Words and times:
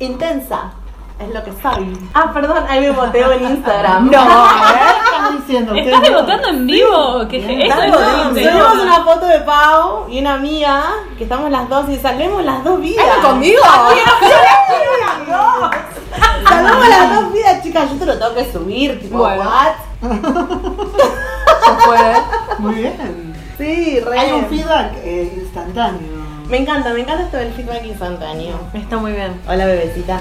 intensa. 0.00 0.72
Es 1.20 1.28
lo 1.34 1.44
que 1.44 1.52
soy. 1.62 1.98
Ah, 2.14 2.30
perdón, 2.32 2.64
ahí 2.66 2.80
me 2.80 2.90
boteo 2.92 3.30
en 3.32 3.44
Instagram. 3.50 4.10
No, 4.10 4.10
¿qué 4.22 4.24
estás 4.24 5.32
diciendo? 5.46 5.74
¿Estás 5.74 6.10
votando 6.10 6.48
en 6.48 6.66
vivo? 6.66 7.28
¿Qué 7.28 7.36
es 7.36 7.42
lo 7.68 8.32
que- 8.34 8.42
Subimos 8.50 8.74
una 8.82 9.04
foto 9.04 9.26
de 9.26 9.40
Pau 9.40 10.06
y 10.08 10.18
una 10.20 10.38
mía, 10.38 10.82
que 11.18 11.24
estamos 11.24 11.50
las 11.50 11.68
dos 11.68 11.90
y 11.90 11.96
salvemos 11.98 12.42
las 12.42 12.64
dos 12.64 12.80
vidas. 12.80 13.18
conmigo? 13.22 13.60
Salvamos 16.48 16.88
las 16.88 17.14
dos 17.14 17.32
vidas, 17.32 17.62
chicas. 17.62 17.90
Yo 17.90 17.96
te 17.98 18.06
lo 18.06 18.18
tengo 18.18 18.34
que 18.34 18.50
subir, 18.52 19.00
tipo, 19.00 19.18
Bueno. 19.18 19.42
what? 19.42 19.74
Ya 21.66 21.76
fue. 21.84 21.98
Muy 22.58 22.74
bien. 22.76 23.34
Sí, 23.58 24.00
re. 24.00 24.18
Hay 24.18 24.32
un 24.32 24.46
feedback 24.46 24.92
eh, 25.04 25.32
instantáneo. 25.42 26.19
Me 26.50 26.56
encanta, 26.56 26.92
me 26.92 27.02
encanta 27.02 27.22
esto 27.26 27.36
del 27.36 27.52
feedback 27.52 27.84
instantáneo. 27.86 28.58
Está 28.74 28.96
muy 28.98 29.12
bien. 29.12 29.40
Hola, 29.46 29.66
bebecita. 29.66 30.18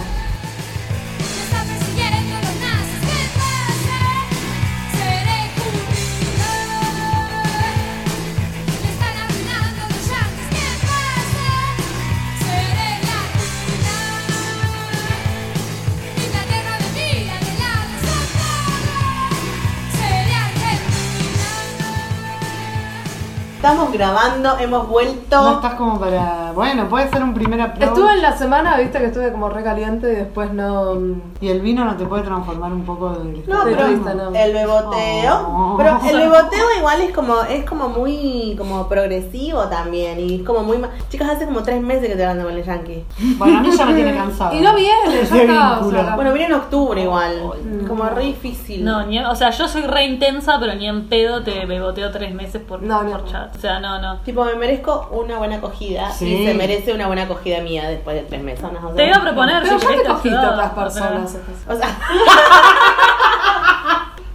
Estamos 23.71 23.93
grabando, 23.93 24.57
hemos 24.57 24.87
vuelto. 24.89 25.41
No 25.43 25.51
estás 25.57 25.75
como 25.75 25.99
para. 25.99 26.53
Bueno, 26.55 26.89
puede 26.89 27.07
ser 27.09 27.21
un 27.21 27.35
primer 27.35 27.61
approach. 27.61 27.89
Estuve 27.89 28.13
en 28.13 28.21
la 28.23 28.35
semana, 28.35 28.75
viste 28.77 28.97
que 28.97 29.05
estuve 29.05 29.31
como 29.31 29.47
recaliente 29.49 30.11
y 30.11 30.15
después 30.15 30.51
no. 30.51 30.95
Y 31.39 31.49
el 31.49 31.61
vino 31.61 31.85
no 31.85 31.95
te 31.95 32.05
puede 32.07 32.23
transformar 32.23 32.73
un 32.73 32.83
poco 32.83 33.11
del 33.11 33.43
No, 33.47 33.59
pero 33.63 33.87
no. 33.87 34.35
el 34.35 34.53
beboteo. 34.53 35.35
Oh. 35.47 35.75
Pero 35.77 35.99
el 36.09 36.17
beboteo 36.17 36.65
igual 36.79 37.01
es 37.01 37.11
como, 37.13 37.41
es 37.43 37.63
como 37.63 37.89
muy 37.89 38.55
como 38.57 38.87
progresivo 38.89 39.65
también. 39.65 40.19
Y 40.19 40.37
es 40.37 40.41
como 40.41 40.63
muy 40.63 40.79
ma- 40.79 40.89
Chicas, 41.09 41.29
hace 41.29 41.45
como 41.45 41.61
tres 41.61 41.79
meses 41.79 42.09
que 42.09 42.15
te 42.15 42.23
hablando 42.25 42.49
con 42.49 42.57
el 42.57 42.65
yankee. 42.65 43.05
Bueno, 43.37 43.59
a 43.59 43.61
mí 43.61 43.69
ya 43.71 43.85
me 43.85 43.93
tiene 43.93 44.15
cansado. 44.15 44.55
Y 44.57 44.61
no 44.61 44.73
viene, 44.73 45.23
ya 45.29 45.37
está. 45.43 45.79
o 45.79 45.91
sea, 45.91 46.15
Bueno, 46.15 46.33
viene 46.33 46.47
en 46.55 46.59
octubre 46.59 47.03
igual. 47.03 47.51
Como 47.87 48.03
re 48.09 48.23
difícil. 48.23 48.83
No, 48.83 49.05
ni, 49.05 49.19
o 49.19 49.35
sea, 49.35 49.51
yo 49.51 49.67
soy 49.67 49.83
re 49.83 50.05
intensa, 50.05 50.57
pero 50.59 50.73
ni 50.73 50.87
en 50.87 51.07
pedo 51.07 51.43
te 51.43 51.67
beboteo 51.67 52.09
tres 52.11 52.33
meses 52.33 52.61
por, 52.63 52.81
no. 52.81 53.01
por 53.07 53.25
chat. 53.25 53.58
O 53.59 53.61
sea, 53.61 53.77
no, 53.81 53.99
no. 53.99 54.19
Tipo, 54.21 54.45
me 54.45 54.55
merezco 54.55 55.09
una 55.11 55.37
buena 55.37 55.57
acogida. 55.57 56.13
Sí. 56.13 56.33
Y 56.33 56.45
se 56.47 56.53
merece 56.53 56.93
una 56.93 57.07
buena 57.07 57.23
acogida 57.23 57.59
mía 57.59 57.89
después 57.89 58.15
de 58.15 58.21
tres 58.21 58.41
meses. 58.41 58.63
O 58.63 58.69
sea, 58.71 58.95
Te 58.95 59.05
iba 59.05 59.17
a 59.17 59.21
proponer 59.21 59.61
Pero 59.63 59.77
si 59.77 59.81
ya 59.85 59.89
querés 59.89 60.03
te 60.03 60.09
cogiste 60.09 60.29
ayudar, 60.37 60.53
otras 60.53 60.69
pero- 60.69 60.83
personas. 60.85 61.37
O 61.67 61.75
sea, 61.75 61.99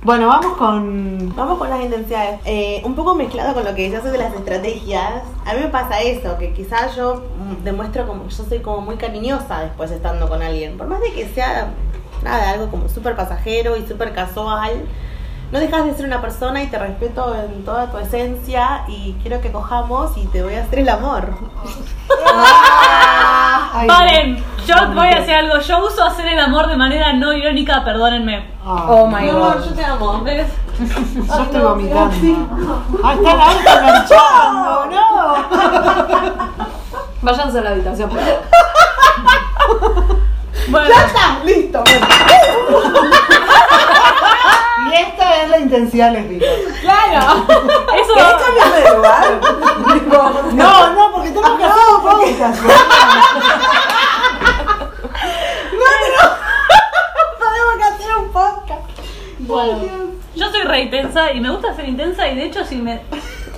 Bueno, 0.03 0.29
vamos 0.29 0.59
con. 0.59 1.35
vamos 1.35 1.57
con 1.59 1.71
las 1.71 1.81
intensidades. 1.81 2.39
Eh, 2.45 2.83
un 2.85 2.95
poco 2.95 3.15
mezclado 3.15 3.55
con 3.55 3.65
lo 3.65 3.75
que 3.75 3.89
ya 3.89 4.03
sé 4.03 4.11
de 4.11 4.19
las 4.19 4.35
estrategias. 4.35 5.23
A 5.47 5.55
mí 5.55 5.61
me 5.61 5.69
pasa 5.69 6.03
eso, 6.03 6.37
que 6.37 6.53
quizás 6.53 6.95
yo 6.95 7.23
mm, 7.39 7.65
demuestro 7.65 8.07
como 8.07 8.29
yo 8.29 8.45
soy 8.45 8.59
como 8.59 8.83
muy 8.83 8.97
cariñosa 8.97 9.61
después 9.61 9.91
estando 9.91 10.29
con 10.29 10.43
alguien. 10.43 10.77
Por 10.77 10.89
más 10.89 11.01
de 11.01 11.11
que 11.15 11.27
sea 11.29 11.69
nada, 12.23 12.51
algo 12.51 12.69
como 12.71 12.91
súper 12.91 13.17
pasajero 13.17 13.79
y 13.79 13.87
súper 13.87 14.13
casual. 14.13 14.73
No 15.53 15.61
dejas 15.61 15.85
de 15.85 15.95
ser 15.95 16.07
una 16.07 16.21
persona 16.21 16.63
y 16.63 16.67
te 16.67 16.79
respeto 16.79 17.35
en 17.37 17.65
toda 17.65 17.87
tu 17.91 17.99
esencia 17.99 18.83
y 18.89 19.15
quiero 19.23 19.41
que 19.41 19.53
cojamos 19.53 20.17
y 20.17 20.27
te 20.27 20.43
voy 20.43 20.55
a 20.57 20.63
hacer 20.63 20.81
el 20.81 20.89
amor. 20.89 21.29
Ay, 23.73 23.87
Paren, 23.87 24.45
yo 24.67 24.75
voy 24.95 25.07
a 25.09 25.19
hacer 25.19 25.35
algo. 25.37 25.59
Yo 25.61 25.87
uso 25.87 26.03
hacer 26.05 26.27
el 26.27 26.41
amor 26.41 26.67
de 26.67 26.77
manera 26.77 27.13
no 27.13 27.33
irónica, 27.33 27.85
perdónenme. 27.85 28.51
Ah, 28.65 28.87
Oh 28.89 29.07
my 29.07 29.29
amor, 29.29 29.59
god. 29.59 29.65
yo 29.69 29.75
te 29.75 29.85
amo. 29.85 30.21
¿ves? 30.23 30.49
Yo 31.29 31.43
estoy 31.45 31.61
vomitando. 31.61 32.83
Ay, 33.05 33.17
está 33.17 33.35
la 33.37 33.45
auto 33.47 33.71
marchando, 33.85 34.87
no. 34.91 35.37
Váyanse 37.23 37.59
a 37.59 37.63
la 37.63 37.71
habitación. 37.71 38.11
por 38.11 38.19
favor. 38.19 38.41
Bueno, 40.69 40.89
¡Ya 40.89 41.05
está! 41.07 41.39
¡Listo! 41.45 41.85
Bueno. 41.85 42.07
Esta 44.95 45.43
es 45.43 45.51
la 45.51 45.59
intensidad 45.59 46.13
lesbiana. 46.13 46.47
claro. 46.81 47.47
Eso. 48.01 48.15
¿Querés 48.15 48.35
cambiar 48.35 48.73
de 48.73 48.97
lugar? 48.97 49.41
No, 50.53 50.93
no, 50.95 51.13
porque 51.13 51.31
tenemos 51.31 51.59
que 51.59 51.65
hacer 51.65 51.83
un 51.97 52.03
podcast. 52.03 52.63
Tenemos 57.39 57.77
que 57.77 57.83
hacer 57.85 58.17
un 58.19 58.33
podcast. 58.33 58.83
Bueno, 59.41 59.81
yo 60.35 60.51
soy 60.51 60.63
re 60.63 60.81
intensa 60.83 61.33
y 61.33 61.41
me 61.41 61.51
gusta 61.51 61.75
ser 61.75 61.89
intensa 61.89 62.29
y 62.29 62.37
de 62.37 62.45
hecho 62.45 62.65
si 62.65 62.77
me 62.77 63.01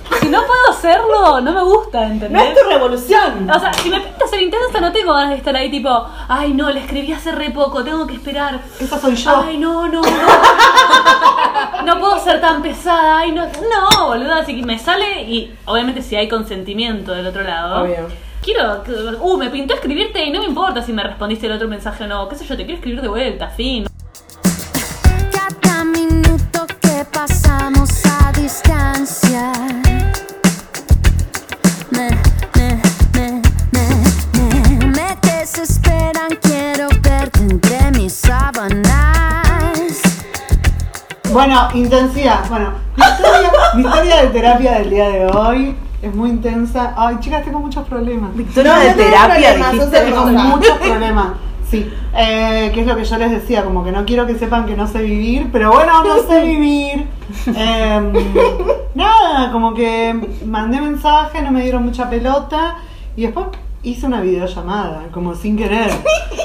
si 0.21 0.27
no 0.29 0.39
puedo 0.45 0.79
serlo, 0.79 1.41
no 1.41 1.51
me 1.51 1.63
gusta, 1.63 2.05
No 2.05 2.13
¿entendés? 2.13 2.49
es 2.49 2.61
tu 2.63 2.69
revolución. 2.69 3.49
O 3.49 3.59
sea, 3.59 3.73
si 3.73 3.89
me 3.89 3.99
pinta 3.99 4.27
ser 4.27 4.41
intensa 4.41 4.79
no 4.79 4.91
tengo 4.91 5.13
ganas 5.13 5.29
de 5.31 5.35
estar 5.37 5.55
ahí 5.55 5.69
tipo, 5.71 5.89
ay 6.27 6.53
no, 6.53 6.69
le 6.69 6.81
escribí 6.81 7.11
hace 7.13 7.31
re 7.31 7.49
poco, 7.51 7.83
tengo 7.83 8.05
que 8.07 8.15
esperar. 8.15 8.59
Esa 8.79 8.99
soy 8.99 9.15
yo. 9.15 9.43
Ay 9.45 9.57
no, 9.57 9.87
no, 9.87 10.01
no. 10.01 10.07
No 11.85 11.99
puedo 11.99 12.19
ser 12.19 12.41
tan 12.41 12.61
pesada, 12.61 13.19
ay 13.19 13.31
no. 13.31 13.45
No, 13.45 14.07
boludo, 14.07 14.33
así 14.33 14.59
que 14.59 14.65
me 14.65 14.77
sale 14.77 15.21
y 15.23 15.53
obviamente 15.65 16.01
si 16.01 16.15
hay 16.15 16.27
consentimiento 16.27 17.13
del 17.13 17.27
otro 17.27 17.43
lado. 17.43 17.83
Obvio. 17.83 18.07
Quiero, 18.43 18.83
uh, 19.21 19.37
me 19.37 19.49
pintó 19.49 19.73
escribirte 19.73 20.23
y 20.23 20.31
no 20.31 20.39
me 20.41 20.47
importa 20.47 20.81
si 20.81 20.91
me 20.93 21.03
respondiste 21.03 21.47
el 21.47 21.53
otro 21.53 21.67
mensaje 21.67 22.03
o 22.03 22.07
no, 22.07 22.27
qué 22.29 22.35
sé 22.35 22.45
yo, 22.45 22.55
te 22.57 22.63
quiero 22.65 22.77
escribir 22.79 23.01
de 23.01 23.07
vuelta, 23.07 23.47
fin. 23.49 23.87
Intensidad. 41.79 42.47
Bueno, 42.49 42.71
mi 42.95 43.03
historia, 43.03 43.51
mi 43.75 43.81
historia 43.83 44.21
de 44.23 44.27
terapia 44.27 44.71
del 44.79 44.89
día 44.89 45.09
de 45.09 45.25
hoy 45.27 45.75
es 46.01 46.13
muy 46.13 46.29
intensa. 46.29 46.93
Ay, 46.97 47.17
chicas, 47.19 47.43
tengo 47.43 47.59
muchos 47.59 47.87
problemas. 47.87 48.35
Victoria 48.35 48.75
de 48.77 48.93
terapia, 48.93 49.55
dijiste. 49.55 49.99
Tengo 49.99 50.25
muchos 50.25 50.77
problemas. 50.81 51.27
Sí, 51.69 51.91
eh, 52.15 52.71
que 52.73 52.79
es 52.81 52.87
lo 52.87 52.95
que 52.95 53.03
yo 53.03 53.17
les 53.17 53.29
decía, 53.29 53.65
como 53.65 53.83
que 53.83 53.91
no 53.91 54.05
quiero 54.05 54.25
que 54.25 54.39
sepan 54.39 54.65
que 54.65 54.77
no 54.77 54.87
sé 54.87 55.01
vivir, 55.01 55.49
pero 55.51 55.73
bueno, 55.73 56.01
no 56.01 56.19
sé 56.23 56.41
vivir. 56.45 57.07
Em, 57.47 58.13
nada, 58.95 59.51
como 59.51 59.73
que 59.73 60.15
mandé 60.45 60.79
mensaje, 60.79 61.41
no 61.41 61.51
me 61.51 61.61
dieron 61.63 61.83
mucha 61.83 62.09
pelota 62.09 62.75
y 63.17 63.23
después 63.23 63.47
hice 63.83 64.05
una 64.05 64.19
videollamada, 64.21 65.03
como 65.13 65.33
sin 65.35 65.55
querer, 65.55 65.89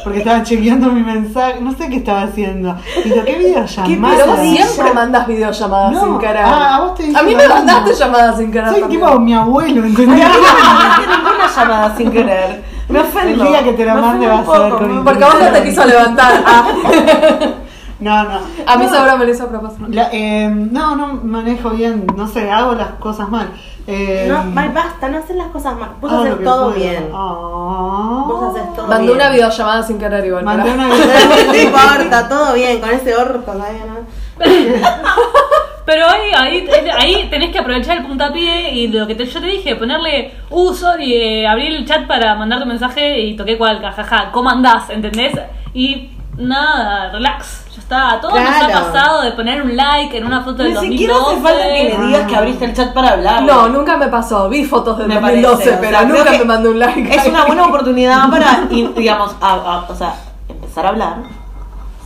porque 0.04 0.18
estaba 0.18 0.42
chequeando 0.42 0.88
mi 0.92 1.02
mensaje, 1.02 1.60
no 1.60 1.72
sé 1.72 1.88
qué 1.88 1.96
estaba 1.96 2.22
haciendo. 2.22 2.76
Y 3.04 3.10
toqué 3.10 3.36
videollamada. 3.38 4.14
Pero 4.16 4.26
vos 4.32 4.40
siempre 4.40 4.92
mandas 4.94 5.26
videollamadas 5.26 5.92
No. 5.92 6.04
sin 6.04 6.18
querer. 6.18 6.42
Ah, 6.44 6.76
a 6.76 6.80
vos 6.82 6.94
te 6.94 7.16
A 7.16 7.22
mí 7.22 7.34
me 7.34 7.48
mandaste 7.48 7.94
llamadas 7.94 8.38
sin 8.38 8.52
querer. 8.52 8.68
Soy 8.70 8.80
también. 8.82 9.00
tipo 9.02 9.18
mi 9.18 9.34
abuelo, 9.34 9.84
¿entendés? 9.86 10.18
ninguna 10.28 11.48
llamada 11.56 11.96
sin 11.96 12.10
querer. 12.10 12.62
Me 12.88 12.98
El 13.00 13.06
ofendo. 13.06 13.44
día 13.44 13.62
que 13.64 13.72
te 13.72 13.84
Me 13.86 13.94
mande 13.94 14.28
ofendo 14.30 14.76
va 14.76 14.76
a 14.76 14.80
me- 14.80 15.02
Porque 15.02 15.24
a 15.24 15.26
vos 15.28 15.36
no 15.40 15.46
te 15.50 15.62
quiso 15.64 15.84
levantar. 15.84 16.44
Ah. 16.46 16.64
No, 18.02 18.24
no. 18.24 18.40
A 18.66 18.76
mí 18.76 18.84
No, 18.84 18.90
seguro 18.90 19.16
me 19.18 19.24
lo 19.26 19.30
hizo 19.32 19.44
a 19.44 19.48
propósito. 19.48 19.86
la- 19.88 20.08
eh, 20.12 20.48
no, 20.50 20.96
no 20.96 21.06
manejo 21.22 21.70
bien, 21.70 22.06
no 22.16 22.26
sé, 22.26 22.50
hago 22.50 22.74
las 22.74 22.88
cosas 22.98 23.28
mal. 23.28 23.48
Eh, 23.86 24.26
No, 24.28 24.44
mal, 24.44 24.70
basta, 24.70 25.08
no 25.08 25.18
haces 25.18 25.36
las 25.36 25.48
cosas 25.48 25.76
mal. 25.76 25.90
Vos 26.00 26.10
lo 26.12 26.18
haces 26.22 26.44
todo 26.44 26.64
puedo. 26.72 26.76
bien. 26.76 27.08
Ah. 27.12 28.24
Vos 28.28 28.50
haces 28.56 28.74
todo 28.74 28.86
Mandé 28.86 29.04
bien. 29.06 29.16
una 29.16 29.30
videollamada 29.30 29.82
sin 29.82 29.98
querer 29.98 30.24
igual. 30.26 30.44
Mandé 30.44 30.70
una 30.72 30.88
No 31.46 31.54
importa, 31.54 32.28
todo 32.28 32.52
bien, 32.54 32.80
con 32.80 32.90
ese 32.90 33.14
orto 33.16 33.38
todavía 33.40 33.82
no. 33.86 34.44
Pero 35.84 36.06
ahí, 36.08 36.30
ahí, 36.36 36.68
ahí 36.96 37.28
tenés 37.28 37.50
que 37.50 37.58
aprovechar 37.58 37.96
el 37.98 38.06
puntapié 38.06 38.70
y 38.72 38.86
lo 38.88 39.04
que 39.06 39.16
te- 39.16 39.26
yo 39.26 39.40
te 39.40 39.46
dije, 39.46 39.74
ponerle 39.74 40.32
uso 40.50 40.96
y 40.98 41.12
eh, 41.14 41.46
abrir 41.48 41.72
el 41.74 41.84
chat 41.84 42.06
para 42.06 42.36
mandar 42.36 42.60
tu 42.60 42.66
mensaje 42.66 43.18
y 43.20 43.36
toqué 43.36 43.58
cual, 43.58 43.80
jajaja, 43.82 44.30
¿cómo 44.30 44.48
andás? 44.48 44.90
¿Entendés? 44.90 45.32
Y 45.74 46.10
nada, 46.38 47.10
relax, 47.10 47.61
ya 47.74 47.80
está. 47.80 48.20
Todo 48.20 48.30
nos 48.38 48.40
ha 48.48 48.66
Claro. 48.66 48.86
pasado 48.92 49.22
de 49.22 49.32
poner 49.32 49.62
un 49.62 49.76
like 49.76 50.16
en 50.16 50.26
una 50.26 50.42
foto 50.42 50.62
del 50.62 50.68
Ni 50.68 50.74
2012. 50.74 50.98
siquiera 50.98 51.14
hace 51.16 51.40
falta 51.40 51.62
que 51.74 51.84
le 51.98 52.06
digas 52.06 52.26
que 52.28 52.36
abriste 52.36 52.64
el 52.66 52.74
chat 52.74 52.92
para 52.92 53.10
hablar. 53.10 53.42
No, 53.42 53.68
nunca 53.68 53.96
me 53.96 54.08
pasó. 54.08 54.48
Vi 54.48 54.64
fotos 54.64 54.98
del 54.98 55.08
Me 55.08 55.14
2012, 55.14 55.56
parece, 55.56 55.76
o 55.76 55.80
pero 55.80 55.98
sea, 55.98 56.08
creo 56.08 56.18
nunca 56.24 56.30
me 56.38 56.44
mandé 56.44 56.68
un 56.68 56.78
like. 56.78 57.14
Es 57.16 57.26
una 57.26 57.44
buena 57.46 57.64
oportunidad 57.66 58.30
para, 58.30 58.60
digamos, 58.96 59.34
a- 59.40 59.52
a- 59.54 59.86
o 59.90 59.94
sea, 59.94 60.14
empezar 60.48 60.86
a 60.86 60.88
hablar 60.90 61.16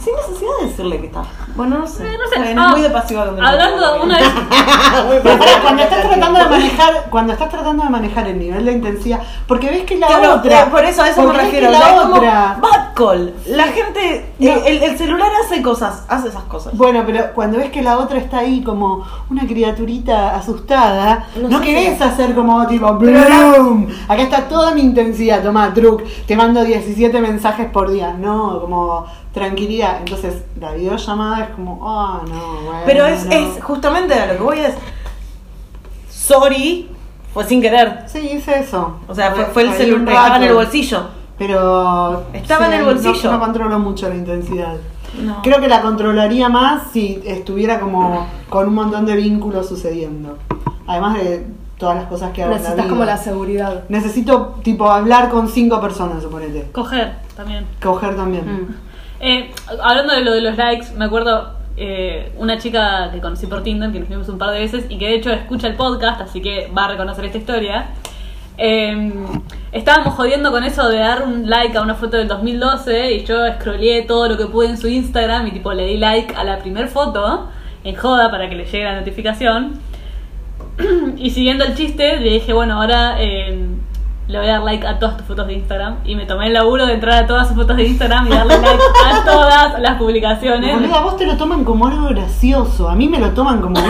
sin 0.03 0.15
necesidad 0.15 0.51
de 0.61 0.67
decirle 0.69 1.01
que 1.01 1.07
está. 1.07 1.23
Bueno, 1.57 1.79
no 1.79 1.87
sé. 1.87 2.05
Eh, 2.07 2.17
no 2.17 2.29
sé, 2.29 2.37
ah, 2.39 2.51
es 2.67 2.71
muy 2.71 2.81
de 2.83 2.91
pasivo 2.91 3.23
Hablando 3.23 4.03
una 4.05 4.19
vez. 4.19 4.29
Pero 5.23 5.63
cuando 5.63 5.83
estás 5.83 6.03
tratando 6.09 6.39
de 6.39 6.45
manejar, 6.49 7.07
cuando 7.11 7.33
estás 7.33 7.49
tratando 7.49 7.83
de 7.83 7.91
manejar 7.91 8.27
el 8.29 8.39
nivel 8.39 8.65
de 8.67 8.73
intensidad, 8.73 9.21
porque 9.49 9.69
ves 9.71 9.85
que 9.85 9.97
la 9.97 10.07
Claro, 10.07 10.35
otra, 10.35 10.67
por 10.67 10.85
eso 10.85 11.03
a 11.03 11.09
eso 11.09 11.23
me 11.25 11.33
refiero. 11.37 11.69
o 11.69 11.71
sea, 11.73 11.81
la 11.81 11.87
es 11.97 12.01
como, 12.03 12.15
otra, 12.17 12.57
catcall. 12.97 13.35
La 13.47 13.65
gente, 13.65 14.33
No. 14.39 14.49
eh, 14.49 14.63
el, 14.67 14.83
el 14.83 14.99
celular 14.99 15.31
hace 15.45 15.63
cosas, 15.63 16.05
hace 16.09 16.29
esas 16.29 16.45
cosas. 16.45 16.77
Bueno, 16.77 17.03
pero 17.07 17.33
cuando 17.35 17.59
ves 17.59 17.71
que 17.71 17.83
la 17.83 17.99
otra 17.99 18.19
está 18.19 18.39
ahí 18.39 18.63
como 18.63 19.05
una 19.31 19.47
criaturita 19.47 20.35
asustada, 20.37 21.29
no, 21.41 21.49
No 21.49 21.61
querés 21.61 22.01
hacer 22.01 22.35
como 22.35 22.67
tipo 22.67 22.93
¡Bloom! 22.95 23.87
Acá 24.09 24.23
está 24.23 24.49
toda 24.49 24.75
mi 24.75 24.81
intensidad, 24.81 25.43
toma, 25.43 25.73
truc, 25.75 26.03
te 26.27 26.37
mando 26.37 26.65
17 26.65 27.21
mensajes 27.21 27.71
por 27.71 27.91
día. 27.91 28.15
No, 28.19 28.61
como 28.61 29.07
tranquilidad. 29.33 29.99
Entonces, 29.99 30.43
la 30.59 30.73
videollamada 30.73 31.45
es 31.45 31.51
como, 31.51 31.81
ah, 31.83 32.23
no, 32.27 32.63
bueno. 32.65 32.81
Pero 32.87 33.07
es, 33.07 33.27
no". 33.27 33.33
es 33.33 33.63
justamente 33.63 34.15
a 34.15 34.27
lo 34.27 34.33
que 34.39 34.43
voy 34.43 34.61
es. 34.61 34.75
Sorry, 36.11 36.89
fue 37.33 37.45
sin 37.45 37.61
querer. 37.61 38.05
Sí, 38.09 38.19
hice 38.19 38.59
eso. 38.61 38.97
O 39.07 39.15
sea, 39.15 39.33
fue, 39.33 39.45
fue 39.47 39.63
el 39.65 39.73
celular, 39.75 40.37
en 40.37 40.49
el 40.49 40.55
bolsillo. 40.55 41.16
Pero. 41.39 42.25
Estaba 42.33 42.67
en 42.67 42.73
el 42.75 42.81
no- 42.81 42.87
bolsillo. 42.87 43.33
No, 43.33 43.41
controlo 43.41 43.79
mucho 43.79 44.09
la 44.09 44.15
intensidad. 44.15 44.75
No. 45.23 45.41
Creo 45.43 45.61
que 45.61 45.69
la 45.69 45.81
controlaría 45.83 46.49
más 46.49 46.91
si 46.93 47.23
estuviera 47.25 47.81
como 47.81 48.27
con 48.49 48.69
un 48.69 48.75
montón 48.75 49.07
de 49.07 49.17
vínculos 49.17 49.69
sucediendo. 49.69 50.37
Además 50.87 51.15
de 51.15 51.47
todas 51.79 51.97
las 51.97 52.07
cosas 52.07 52.33
que 52.33 52.43
hago 52.43 52.53
en 52.53 52.57
la 52.57 52.63
Necesitas 52.63 52.85
vida. 52.87 52.91
como 52.95 53.05
la 53.05 53.17
seguridad. 53.17 53.85
Necesito, 53.89 54.57
tipo, 54.63 54.91
hablar 54.91 55.29
con 55.31 55.49
cinco 55.49 55.81
personas, 55.81 56.23
suponete. 56.23 56.69
Coger 56.73 57.15
también. 57.37 57.67
Coger 57.83 58.17
también. 58.17 58.45
Mm. 58.47 58.75
Eh, 59.21 59.51
hablando 59.83 60.15
de 60.15 60.23
lo 60.23 60.33
de 60.33 60.41
los 60.43 60.57
likes, 60.57 60.87
me 60.97 61.07
acuerdo 61.07 61.51
eh, 61.79 62.33
una 62.39 62.59
chica 62.59 63.11
que 63.13 63.21
conocí 63.21 63.47
por 63.47 63.63
Tinder, 63.63 63.93
que 63.93 64.01
nos 64.01 64.09
vimos 64.09 64.29
un 64.29 64.39
par 64.39 64.51
de 64.51 64.61
veces 64.61 64.87
y 64.89 64.99
que 64.99 65.07
de 65.07 65.15
hecho 65.17 65.31
escucha 65.31 65.67
el 65.69 65.75
podcast, 65.77 66.21
así 66.21 66.41
que 66.41 66.71
va 66.77 66.85
a 66.87 66.89
reconocer 66.89 67.25
esta 67.27 67.39
historia. 67.39 67.91
Eh, 68.59 69.13
estábamos 69.73 70.15
jodiendo 70.15 70.51
con 70.51 70.65
eso 70.65 70.89
de 70.89 70.99
dar 70.99 71.23
un 71.23 71.49
like 71.49 71.77
a 71.77 71.83
una 71.83 71.95
foto 71.95 72.17
del 72.17 72.29
2012 72.29 73.13
y 73.13 73.25
yo 73.25 73.37
scrolleé 73.55 74.03
todo 74.03 74.29
lo 74.29 74.39
que 74.39 74.47
pude 74.47 74.69
en 74.69 74.79
su 74.79 74.89
Instagram 74.89 75.47
y 75.49 75.51
tipo 75.53 75.73
le 75.73 75.87
di 75.87 75.99
like 75.99 76.35
a 76.35 76.43
la 76.45 76.59
primer 76.59 76.89
foto 76.89 77.49
en 77.85 77.95
joda 77.95 78.31
para 78.31 78.49
que 78.49 78.57
le 78.57 78.65
llegue 78.65 78.85
la 78.85 78.99
notificación. 78.99 79.81
y 81.17 81.31
siguiendo 81.31 81.65
el 81.65 81.75
chiste, 81.75 82.19
le 82.19 82.31
dije, 82.31 82.53
bueno, 82.53 82.81
ahora 82.81 83.17
eh, 83.21 83.67
le 84.29 84.39
voy 84.39 84.49
a 84.49 84.53
dar 84.53 84.63
like 84.63 84.87
a 84.87 84.99
todas 84.99 85.17
tus 85.17 85.27
fotos 85.27 85.47
de 85.47 85.55
Instagram. 85.55 85.99
Y 86.05 86.17
me 86.17 86.27
tomé 86.27 86.49
el 86.49 86.53
laburo 86.53 86.87
de 86.87 86.95
entrar 86.95 87.25
a 87.25 87.27
todas 87.27 87.47
sus 87.49 87.57
fotos 87.57 87.77
de 87.77 87.85
Instagram 87.85 88.27
y 88.27 88.31
darle 88.31 88.59
like 88.59 88.83
a 89.05 89.25
todas 89.31 89.81
las 89.81 89.97
publicaciones. 89.97 90.75
Boluda, 90.75 91.01
vos 91.01 91.17
te 91.17 91.27
lo 91.27 91.37
toman 91.37 91.65
como 91.65 91.87
algo 91.87 92.09
gracioso. 92.09 92.89
A 92.89 92.95
mí 92.95 93.09
me 93.09 93.19
lo 93.19 93.31
toman 93.31 93.61
como. 93.61 93.81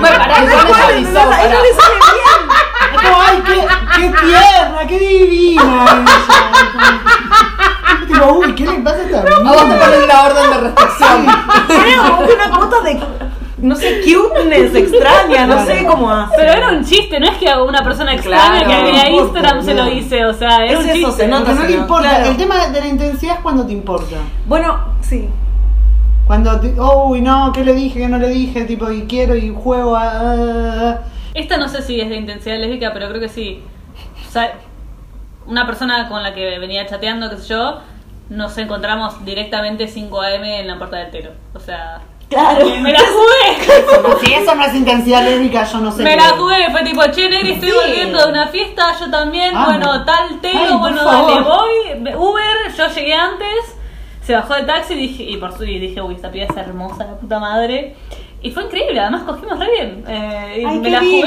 pará, 0.00 0.44
igual 0.44 0.66
eso 0.66 0.84
avisó, 0.86 1.12
pará. 1.30 1.52
Es 2.92 3.02
como, 3.02 3.22
ay, 3.22 3.42
qué, 3.46 3.66
qué 3.96 4.08
tierna, 4.20 4.86
qué 4.86 4.98
divina 4.98 5.62
ella. 5.62 6.04
Tipo, 8.06 8.32
uy, 8.34 8.54
¿qué 8.54 8.66
le 8.66 8.78
pasa 8.78 8.96
a 8.98 9.02
esta 9.02 9.18
A 9.20 9.22
vos 9.52 9.58
te 9.58 9.64
mina? 9.66 9.78
ponen 9.80 10.08
la 10.08 10.22
orden 10.24 10.50
de 10.50 10.56
restricción. 10.60 11.26
Era 11.68 12.02
una 12.46 12.56
cuota 12.56 12.80
de, 12.80 13.00
no 13.58 13.76
sé, 13.76 14.00
cuteness 14.02 14.74
extraña, 14.74 15.46
no 15.46 15.64
sé 15.66 15.84
cómo 15.86 16.10
hace. 16.10 16.34
Pero 16.36 16.52
era 16.52 16.68
un 16.70 16.84
chiste, 16.84 17.20
no 17.20 17.26
es 17.28 17.36
que 17.38 17.50
a 17.50 17.62
una 17.62 17.82
persona 17.84 18.14
extraña 18.14 18.50
Claro, 18.64 18.66
que 18.68 18.74
agrega 18.74 19.02
no 19.04 19.08
importa, 19.10 19.24
Instagram 19.38 19.64
se 19.64 19.74
lo 19.74 19.84
no. 19.84 19.90
hice, 19.90 20.24
o 20.24 20.32
sea, 20.34 20.64
era 20.64 20.72
Es 20.72 20.78
un 20.78 20.84
eso, 20.86 20.94
chiste. 20.94 21.12
se 21.22 21.28
nota. 21.28 21.44
Porque 21.44 21.60
no 21.60 21.68
le 21.68 21.72
importa. 21.76 22.08
Claro. 22.08 22.24
El 22.30 22.36
tema 22.36 22.66
de 22.68 22.80
la 22.80 22.86
intensidad 22.86 23.34
es 23.36 23.40
cuando 23.42 23.66
te 23.66 23.72
importa. 23.72 24.16
Bueno, 24.46 24.78
sí. 25.02 25.28
Cuando, 26.28 26.60
uy, 27.06 27.20
no, 27.22 27.50
¿qué 27.52 27.64
le 27.64 27.72
dije? 27.72 27.98
¿Qué 28.00 28.06
no 28.08 28.18
le 28.18 28.28
dije? 28.28 28.64
Tipo, 28.64 28.90
y 28.92 29.06
quiero 29.06 29.34
y 29.34 29.48
juego 29.52 29.96
a. 29.96 30.02
a- 30.90 30.98
Esta 31.34 31.56
no 31.56 31.68
sé 31.68 31.82
si 31.82 32.00
es 32.00 32.08
de 32.08 32.16
intensidad 32.16 32.58
lésbica, 32.58 32.92
pero 32.92 33.08
creo 33.08 33.20
que 33.20 33.28
sí. 33.30 33.62
O 34.28 34.30
sea, 34.30 34.52
una 35.46 35.66
persona 35.66 36.08
con 36.08 36.22
la 36.22 36.34
que 36.34 36.58
venía 36.58 36.86
chateando, 36.86 37.30
qué 37.30 37.38
sé 37.38 37.48
yo, 37.48 37.80
nos 38.28 38.56
encontramos 38.58 39.24
directamente 39.24 39.88
5 39.88 40.20
AM 40.20 40.44
en 40.44 40.68
la 40.68 40.76
puerta 40.78 40.98
del 40.98 41.10
tero. 41.10 41.30
O 41.54 41.58
sea, 41.60 42.02
Claro. 42.28 42.66
me 42.82 42.92
la 42.92 42.98
jugué. 43.00 44.20
Si 44.26 44.34
eso 44.34 44.54
no 44.54 44.62
es 44.64 44.74
intensidad 44.74 45.22
lésbica, 45.24 45.64
yo 45.64 45.78
no 45.78 45.90
sé. 45.90 46.02
Me 46.02 46.14
la 46.14 46.28
jugué, 46.36 46.70
fue 46.70 46.82
tipo, 46.84 47.00
che, 47.10 47.30
Negri, 47.30 47.52
estoy 47.52 47.70
Sí. 47.70 47.74
volviendo 47.74 48.22
de 48.22 48.30
una 48.30 48.48
fiesta, 48.48 48.94
yo 49.00 49.10
también, 49.10 49.56
Ah, 49.56 49.64
bueno, 49.64 50.04
tal 50.04 50.28
por 50.40 50.78
bueno, 50.78 51.02
dale, 51.04 51.40
voy, 51.40 52.14
Uber, 52.14 52.74
yo 52.76 52.86
llegué 52.94 53.14
antes, 53.14 53.76
se 54.28 54.34
bajó 54.34 54.56
de 54.56 54.64
taxi 54.64 54.92
y 54.92 54.96
dije, 54.98 55.22
y 55.22 55.38
por 55.38 55.56
su 55.56 55.64
y 55.64 55.78
dije, 55.78 56.02
uy, 56.02 56.14
esta 56.14 56.30
piba 56.30 56.44
es 56.44 56.54
hermosa, 56.54 57.06
la 57.06 57.16
puta 57.16 57.40
madre. 57.40 57.94
Y 58.40 58.52
fue 58.52 58.62
increíble, 58.62 59.00
además 59.00 59.22
cogimos 59.24 59.58
re 59.58 59.66
bien. 59.72 60.04
Eh, 60.06 60.60
y 60.60 60.64
Ay, 60.64 60.76
me 60.78 60.82
qué 60.84 60.90
la 60.90 60.98
jugué. 61.00 61.18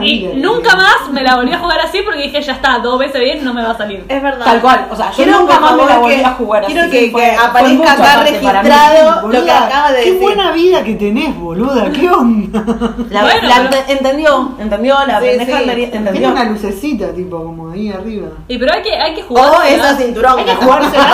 Qué 0.00 0.06
Y 0.08 0.18
vida. 0.18 0.32
nunca 0.34 0.74
más 0.74 1.08
me 1.12 1.22
la 1.22 1.36
volví 1.36 1.52
a 1.52 1.58
jugar 1.60 1.78
así 1.78 2.00
porque 2.02 2.22
dije, 2.22 2.42
ya 2.42 2.54
está, 2.54 2.78
dos 2.80 2.98
veces 2.98 3.20
bien, 3.20 3.44
no 3.44 3.54
me 3.54 3.62
va 3.62 3.70
a 3.70 3.76
salir. 3.78 4.04
Es 4.08 4.20
verdad. 4.20 4.44
Tal 4.44 4.60
cual, 4.60 4.88
o 4.90 4.96
sea, 4.96 5.10
yo 5.10 5.16
Quiero, 5.22 5.38
nunca 5.38 5.60
más 5.60 5.76
me 5.76 5.84
la 5.86 5.98
volví 5.98 6.16
que- 6.16 6.24
a 6.24 6.30
jugar 6.32 6.64
Quiero 6.66 6.80
así. 6.80 6.90
que, 6.90 7.10
Fue- 7.12 7.22
que 7.22 7.36
fue 7.36 7.46
aparezca 7.46 7.92
acá 7.92 8.02
para 8.02 8.24
mí. 8.24 8.30
registrado 8.30 9.28
lo 9.28 9.44
que 9.44 9.50
acaba 9.52 9.92
de 9.92 9.98
Qué 10.02 10.04
decir. 10.10 10.20
buena 10.20 10.50
vida 10.50 10.82
que 10.82 10.94
tenés, 10.96 11.36
boluda. 11.38 11.92
¿Qué 11.92 12.10
onda? 12.10 12.64
La, 13.08 13.22
Bueno, 13.22 13.48
la 13.48 13.54
pero- 13.54 13.64
ente- 13.76 13.92
entendió, 13.92 14.52
entendió, 14.58 15.06
la 15.06 15.20
Sí, 15.20 15.26
pendeja 15.26 15.58
sí. 15.58 15.70
entendió. 15.84 16.12
Tiene 16.12 16.26
una 16.26 16.44
lucecita, 16.44 17.12
tipo, 17.14 17.36
como 17.44 17.70
ahí 17.70 17.88
arriba. 17.92 18.26
Y 18.48 18.58
pero 18.58 18.72
hay 18.74 18.82
que, 18.82 18.96
hay 18.96 19.14
que 19.14 19.22
jugar. 19.22 19.48
O 19.48 19.62
esa 19.62 19.96
cinturón. 19.96 20.40
Hay 20.40 20.44
que 20.44 20.54
jugársela. 20.56 21.06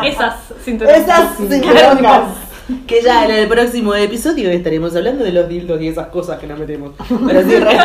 Esas 0.04 0.34
cinturones. 0.64 1.02
Esas 1.02 1.36
Cinturones. 1.36 2.49
Que 2.86 3.02
ya 3.02 3.24
en 3.24 3.30
el 3.30 3.48
próximo 3.48 3.94
episodio 3.94 4.50
estaremos 4.50 4.94
hablando 4.96 5.24
de 5.24 5.32
los 5.32 5.48
dildos 5.48 5.80
y 5.80 5.88
esas 5.88 6.08
cosas 6.08 6.38
que 6.38 6.46
nos 6.46 6.58
metemos. 6.58 6.92
Pero 7.26 7.42
sí, 7.42 7.56
re- 7.56 7.78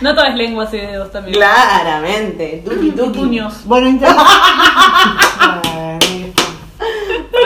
No 0.00 0.14
todo 0.14 0.24
es 0.26 0.34
lenguas 0.34 0.72
y 0.74 0.78
dedos 0.78 1.10
también. 1.12 1.34
Claramente. 1.36 2.62
Tuki 2.64 2.88
Y 2.88 2.90
tuki. 2.92 3.18
puños. 3.18 3.64
Bueno, 3.66 3.88
está. 3.88 4.16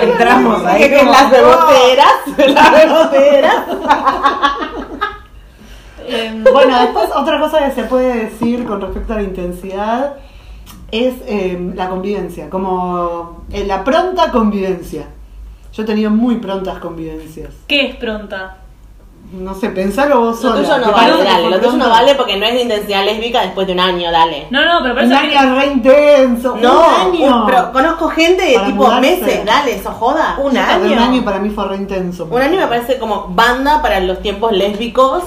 Entramos 0.02 0.64
ahí 0.64 0.88
Que 0.88 0.98
como- 0.98 1.12
las 1.18 1.30
beboteras. 1.30 2.12
Las 2.54 2.72
beboteras. 2.72 3.64
Eh, 6.08 6.44
Bueno, 6.52 6.80
después 6.80 7.08
otra 7.14 7.40
cosa 7.40 7.58
que 7.66 7.72
se 7.74 7.82
puede 7.84 8.24
decir 8.26 8.64
con 8.64 8.80
respecto 8.80 9.12
a 9.12 9.16
la 9.16 9.22
intensidad 9.22 10.14
es 10.92 11.14
eh, 11.26 11.72
la 11.74 11.88
convivencia, 11.88 12.48
como 12.48 13.44
eh, 13.52 13.64
la 13.66 13.82
pronta 13.82 14.30
convivencia. 14.30 15.08
Yo 15.76 15.82
he 15.82 15.86
tenido 15.86 16.10
muy 16.10 16.36
prontas 16.36 16.78
convivencias. 16.78 17.50
¿Qué 17.66 17.86
es 17.88 17.96
pronta? 17.96 18.58
No 19.32 19.54
sé, 19.54 19.70
pensalo 19.70 20.20
vos 20.20 20.42
Lo 20.42 20.50
sola. 20.52 20.62
tuyo 20.62 20.78
no 20.78 20.84
¿Te 20.86 20.92
vale, 20.92 20.94
parece 21.10 21.18
que 21.18 21.28
dale. 21.28 21.42
fue 21.42 21.50
Lo 21.50 21.58
tuyo 21.60 21.76
no 21.76 21.90
vale 21.90 22.14
porque 22.14 22.36
no 22.36 22.46
es 22.46 22.54
de 22.54 22.62
intensidad 22.62 23.04
lésbica 23.04 23.42
después 23.42 23.66
de 23.66 23.72
un 23.72 23.80
año, 23.80 24.10
dale. 24.12 24.46
No, 24.50 24.64
no, 24.64 24.78
pero 24.82 24.94
por 24.94 25.02
Un 25.04 25.12
eso 25.12 25.20
año 25.20 25.54
re 25.56 25.66
intenso. 25.66 26.56
No, 26.62 26.78
un 26.78 27.14
año. 27.14 27.40
un- 27.40 27.46
pero 27.46 27.72
conozco 27.72 28.08
gente 28.08 28.44
de 28.44 28.54
Para 28.54 28.66
tipo 28.68 28.84
mudarse. 28.84 29.00
meses, 29.00 29.44
dale, 29.44 29.74
eso 29.74 29.90
joda. 29.90 30.36
Un 30.38 30.52
Yo 30.52 30.60
tardé 30.60 30.86
Un 30.86 30.92
año. 30.92 31.02
año 31.10 31.24
para 31.24 31.38
mí 31.40 31.50
fue 31.50 31.66
re 31.68 31.76
intenso. 31.76 32.28
Un 32.30 32.40
año 32.40 32.56
me 32.60 32.66
parece 32.68 32.98
como 32.98 33.26
banda 33.30 33.82
para 33.82 33.98
los 34.00 34.22
tiempos 34.22 34.52
lésbicos, 34.52 35.24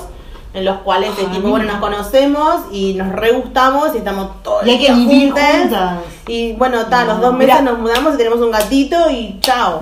en 0.53 0.63
los 0.65 0.77
cuales 0.77 1.15
de 1.17 1.23
Ay. 1.23 1.27
tipo, 1.35 1.49
bueno, 1.49 1.65
nos 1.65 1.75
conocemos 1.81 2.55
y 2.71 2.93
nos 2.93 3.09
re 3.11 3.33
gustamos 3.33 3.93
y 3.93 3.97
estamos 3.97 4.41
todos 4.43 4.65
Y 4.65 4.69
hay 4.71 4.79
que 4.79 4.93
vivir 4.93 5.31
juntas. 5.33 5.97
Y 6.25 6.53
bueno, 6.53 6.85
ta, 6.85 7.03
los 7.03 7.19
dos 7.19 7.33
meses 7.33 7.59
Mira. 7.59 7.69
nos 7.71 7.79
mudamos 7.79 8.13
y 8.13 8.17
tenemos 8.17 8.39
un 8.39 8.49
gatito 8.51 9.09
y 9.11 9.37
chao. 9.41 9.81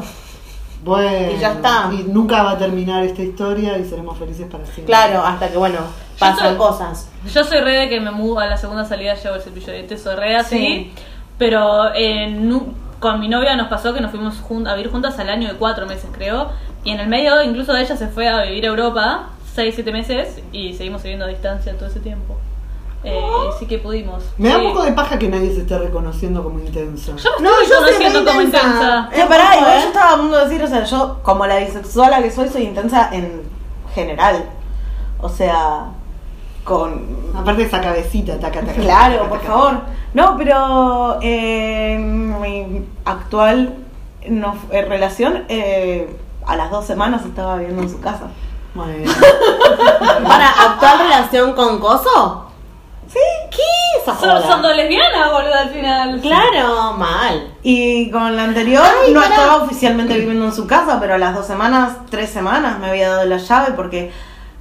Bueno, 0.88 1.32
Y 1.32 1.38
ya 1.40 1.52
está. 1.54 1.90
Y 1.94 2.04
nunca 2.04 2.42
va 2.44 2.52
a 2.52 2.58
terminar 2.58 3.04
esta 3.04 3.22
historia 3.22 3.78
y 3.78 3.86
seremos 3.86 4.18
felices 4.18 4.48
para 4.50 4.64
siempre. 4.66 4.86
Claro, 4.86 5.22
hasta 5.24 5.50
que 5.50 5.58
bueno, 5.58 5.80
pasan 6.18 6.50
soy- 6.50 6.58
cosas. 6.58 7.10
Yo 7.34 7.44
soy 7.44 7.60
re 7.62 7.74
de 7.74 7.90
que 7.90 8.00
me 8.00 8.12
mudo 8.12 8.40
a 8.40 8.48
la 8.48 8.58
segunda 8.58 8.86
salida, 8.86 9.14
llevo 9.16 9.36
el 9.36 9.42
cepillo 9.42 9.68
de 9.68 9.74
dientes, 9.74 10.02
soy 10.02 10.16
re 10.16 10.36
así. 10.36 10.58
Sí. 10.58 10.94
Pero 11.38 11.94
eh, 11.94 12.28
nu- 12.32 12.74
con 13.00 13.20
mi 13.20 13.28
novia 13.28 13.56
nos 13.56 13.68
pasó 13.68 13.94
que 13.94 14.02
nos 14.02 14.10
fuimos 14.12 14.40
jun- 14.42 14.68
a 14.68 14.74
vivir 14.76 14.92
juntas 14.92 15.20
al 15.20 15.30
año 15.30 15.48
de 15.50 15.56
cuatro 15.56 15.86
meses, 15.86 16.10
creo. 16.12 16.50
Y 16.84 16.92
en 16.92 17.00
el 17.00 17.08
medio, 17.08 17.42
incluso 17.44 17.76
ella 17.76 17.96
se 17.96 18.08
fue 18.08 18.28
a 18.28 18.44
vivir 18.44 18.66
a 18.66 18.70
Europa, 18.70 19.30
seis, 19.54 19.76
siete 19.76 19.92
meses, 19.92 20.42
y 20.52 20.74
seguimos 20.74 21.04
viviendo 21.04 21.26
a 21.26 21.28
distancia 21.28 21.76
todo 21.76 21.88
ese 21.90 22.00
tiempo. 22.00 22.38
Eh, 23.10 23.50
sí 23.60 23.66
que 23.66 23.78
pudimos. 23.78 24.24
Me 24.38 24.50
da 24.50 24.58
un 24.58 24.66
poco 24.74 24.84
de 24.84 24.92
paja 24.94 25.18
que 25.18 25.28
nadie 25.30 25.54
se 25.54 25.62
esté 25.62 25.78
reconociendo 25.78 26.44
como 26.44 26.60
intenso. 26.60 27.16
Yo 27.18 27.30
me 27.40 27.44
No, 27.50 27.62
estoy 27.62 27.68
yo 27.70 27.76
soy 27.76 27.86
conociendo 27.94 28.20
re 28.20 28.26
como 28.26 28.42
intensa. 28.42 28.68
intensa. 28.68 29.10
Eh, 29.14 29.26
pará, 29.28 29.58
igual 29.58 29.82
yo 29.82 29.88
estaba 29.88 30.14
a 30.14 30.18
punto 30.18 30.38
de 30.38 30.44
decir, 30.46 30.64
o 30.64 30.68
sea, 30.68 30.84
yo 30.84 31.20
como 31.24 31.46
la 31.46 31.58
bisexuala 31.58 32.22
que 32.22 32.32
soy, 32.32 32.50
soy 32.50 32.64
intensa 32.64 33.10
en 33.12 33.42
general. 33.94 34.46
O 35.20 35.30
sea, 35.30 35.86
con... 36.64 37.06
Aparte 37.36 37.62
de 37.62 37.68
esa 37.68 37.82
cabecita, 37.82 38.40
taca, 38.40 38.62
taca. 38.62 38.74
Claro, 38.74 39.16
taca, 39.18 39.30
por 39.30 39.40
taca. 39.40 39.52
favor. 39.52 39.74
No, 40.14 40.36
pero 40.38 41.20
eh, 41.22 41.98
mi 42.00 42.86
actual 43.06 43.76
no, 44.28 44.56
eh, 44.72 44.82
relación, 44.84 45.46
eh, 45.50 46.14
a 46.46 46.56
las 46.58 46.70
dos 46.72 46.86
semanas 46.86 47.26
estaba 47.26 47.58
viviendo 47.58 47.84
en 47.84 47.90
su 47.90 48.00
casa. 48.00 48.28
Bueno. 48.76 49.12
Para 50.24 50.50
actual 50.50 51.00
relación 51.00 51.54
con 51.54 51.80
Coso. 51.80 52.47
Sí. 53.08 53.20
¿Qué 53.52 53.62
esa 54.02 54.18
Son, 54.20 54.30
joda? 54.30 54.42
son 54.48 54.62
dos 54.62 54.76
lesbianas, 54.76 55.32
boludo, 55.32 55.54
al 55.54 55.70
final. 55.70 56.20
Claro, 56.22 56.94
mal. 56.94 57.48
Y 57.64 58.10
con 58.12 58.36
la 58.36 58.44
anterior 58.44 58.84
Ay, 59.06 59.14
no 59.14 59.22
pará. 59.22 59.34
estaba 59.36 59.56
oficialmente 59.64 60.14
viviendo 60.18 60.46
en 60.46 60.54
su 60.54 60.68
casa, 60.68 61.00
pero 61.00 61.14
a 61.16 61.18
las 61.18 61.34
dos 61.36 61.46
semanas, 61.48 61.94
tres 62.10 62.30
semanas 62.30 62.80
me 62.80 62.88
había 62.90 63.10
dado 63.10 63.26
la 63.26 63.38
llave 63.38 63.72
porque, 63.76 64.12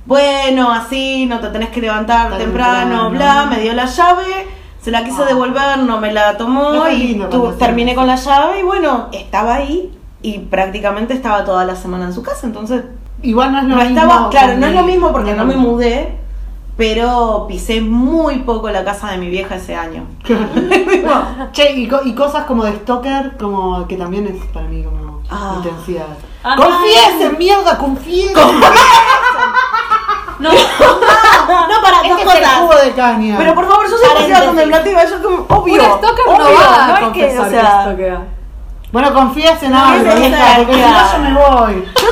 bueno, 0.07 0.71
así 0.73 1.27
no 1.27 1.41
te 1.41 1.49
tenés 1.49 1.71
que 1.71 1.81
levantar 1.81 2.37
temprano, 2.39 3.09
temprano. 3.09 3.11
bla, 3.11 3.47
me 3.47 3.61
dio 3.61 3.73
la 3.73 3.87
llave, 3.87 4.47
Se 4.81 4.93
la 4.93 5.03
quise 5.03 5.25
devolver, 5.25 5.79
no 5.79 5.99
me 6.01 6.13
la 6.13 6.37
tomó 6.37 6.87
y 6.89 6.97
lindo 6.99 7.25
tu- 7.25 7.31
cuando 7.31 7.49
hacen 7.49 7.59
terminé 7.59 7.95
con 7.97 8.07
la 8.07 8.15
llave 8.15 8.61
y 8.61 8.63
bueno, 8.63 9.09
estaba 9.11 9.57
ahí 9.57 9.93
y 10.23 10.39
prácticamente 10.39 11.13
estaba 11.13 11.45
toda 11.45 11.65
la 11.65 11.75
semana 11.75 12.05
en 12.05 12.13
su 12.13 12.23
casa, 12.23 12.47
entonces 12.47 12.85
Igual 13.23 13.51
no 13.51 13.59
es 13.59 13.65
lo 13.65 13.71
no 13.77 13.83
mismo. 13.83 13.99
estaba, 14.01 14.31
claro, 14.31 14.57
no 14.59 14.67
es 14.67 14.73
lo 14.75 14.83
mismo 14.85 15.11
porque 15.11 15.35
no 15.35 15.45
me 15.45 15.57
mudé, 15.57 16.17
pero 16.77 17.47
pisé 17.49 17.81
muy 17.81 18.41
poco 18.41 18.69
la 18.71 18.85
casa 18.85 19.11
de 19.13 19.19
mi 19.19 19.29
vieja 19.31 19.57
ese 19.57 19.75
año. 19.75 20.07
Che, 21.53 21.73
y, 21.73 21.89
co- 21.89 22.03
y 22.05 22.15
cosas 22.15 22.45
como 22.45 22.65
de 22.65 22.73
stalker, 22.77 23.37
como 23.39 23.87
que 23.87 23.97
también 23.97 24.27
es 24.27 24.45
para 24.53 24.67
mí 24.67 24.83
como 24.85 25.21
Ah. 25.31 25.55
intensidad. 25.57 26.07
Ah, 26.45 26.55
¡Confiesen, 26.57 27.37
mierda, 27.39 27.77
confiesen! 27.79 28.35
No, 30.39 30.51
No, 30.53 31.77
para 31.83 31.99
dos 32.03 32.19
Este 32.19 32.23
es 32.23 32.35
el 32.35 32.43
cosas. 32.43 32.59
jugo 32.59 32.75
de 32.77 32.93
caña. 32.93 33.35
Pero 33.39 33.55
por 33.55 33.67
favor, 33.69 33.87
yo 33.91 33.97
soy 33.97 34.09
demasiado 34.09 34.55
Paréntesis. 34.55 34.83
contemplativa, 34.85 35.05
yo 35.05 35.23
como, 35.23 35.61
obvio, 35.63 35.75
Un 35.83 35.99
stalker 35.99 36.27
no 36.27 36.33
obvio, 36.35 36.57
va 36.57 36.85
a 36.85 37.01
no 37.01 37.07
es 37.09 37.13
que, 37.15 37.39
o 37.39 37.49
sea. 37.49 38.27
Bueno, 38.93 39.13
confías 39.13 39.61
en 39.63 39.75
algo, 39.75 40.05
porque 40.05 40.25
si 40.25 40.31
no 40.31 41.13
yo 41.13 41.19
me 41.19 41.35
voy. 41.35 41.85
yo 42.01 42.09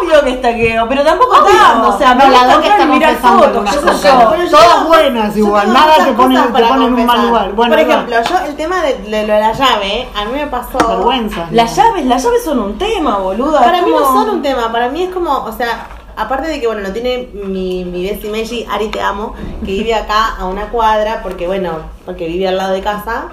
obvio 0.00 0.24
que 0.24 0.30
estaqueo, 0.30 0.88
pero 0.88 1.02
tampoco 1.04 1.44
tanto, 1.44 1.88
o 1.88 1.98
sea, 1.98 2.14
no, 2.14 2.26
me 2.26 2.30
la 2.30 2.46
Doc 2.46 2.64
está 2.64 2.86
mirar 2.86 3.16
fotos, 3.16 3.70
cosas. 3.70 4.02
yo. 4.02 4.36
Yo 4.36 4.50
Todas 4.50 4.86
buenas 4.86 5.36
igual, 5.36 5.72
nada 5.72 6.04
te 6.04 6.12
pone, 6.12 6.40
te 6.40 6.64
pone 6.64 6.86
en 6.86 6.94
un 6.94 7.06
mal 7.06 7.26
lugar. 7.26 7.52
Bueno, 7.52 7.74
Por 7.74 7.80
ejemplo, 7.80 8.16
yo 8.22 8.38
el 8.46 8.56
tema 8.56 8.82
de, 8.82 8.98
de 8.98 9.26
lo 9.26 9.34
de 9.34 9.40
la 9.40 9.52
llave, 9.52 10.08
a 10.14 10.24
mí 10.26 10.32
me 10.32 10.46
pasó. 10.46 10.78
vergüenza. 10.78 11.46
Las 11.50 11.74
llaves, 11.74 12.06
las 12.06 12.22
llaves 12.22 12.44
son 12.44 12.60
un 12.60 12.78
tema, 12.78 13.18
boluda. 13.18 13.60
Para 13.60 13.82
mí 13.82 13.90
no 13.90 14.04
son 14.04 14.30
un 14.30 14.42
tema, 14.42 14.70
para 14.70 14.88
mí 14.88 15.02
es 15.02 15.10
como, 15.10 15.44
o 15.44 15.52
sea, 15.52 15.88
aparte 16.16 16.48
de 16.48 16.60
que, 16.60 16.66
bueno, 16.66 16.82
lo 16.82 16.92
tiene 16.92 17.28
mi, 17.32 17.84
mi 17.84 18.10
Meji, 18.30 18.66
Ari 18.70 18.88
te 18.88 19.00
amo, 19.00 19.34
que 19.64 19.72
vive 19.72 19.94
acá 19.94 20.36
a 20.38 20.46
una 20.46 20.66
cuadra, 20.68 21.20
porque, 21.22 21.46
bueno, 21.48 21.72
porque 22.06 22.26
vive 22.26 22.46
al 22.46 22.56
lado 22.56 22.72
de 22.72 22.80
casa, 22.80 23.24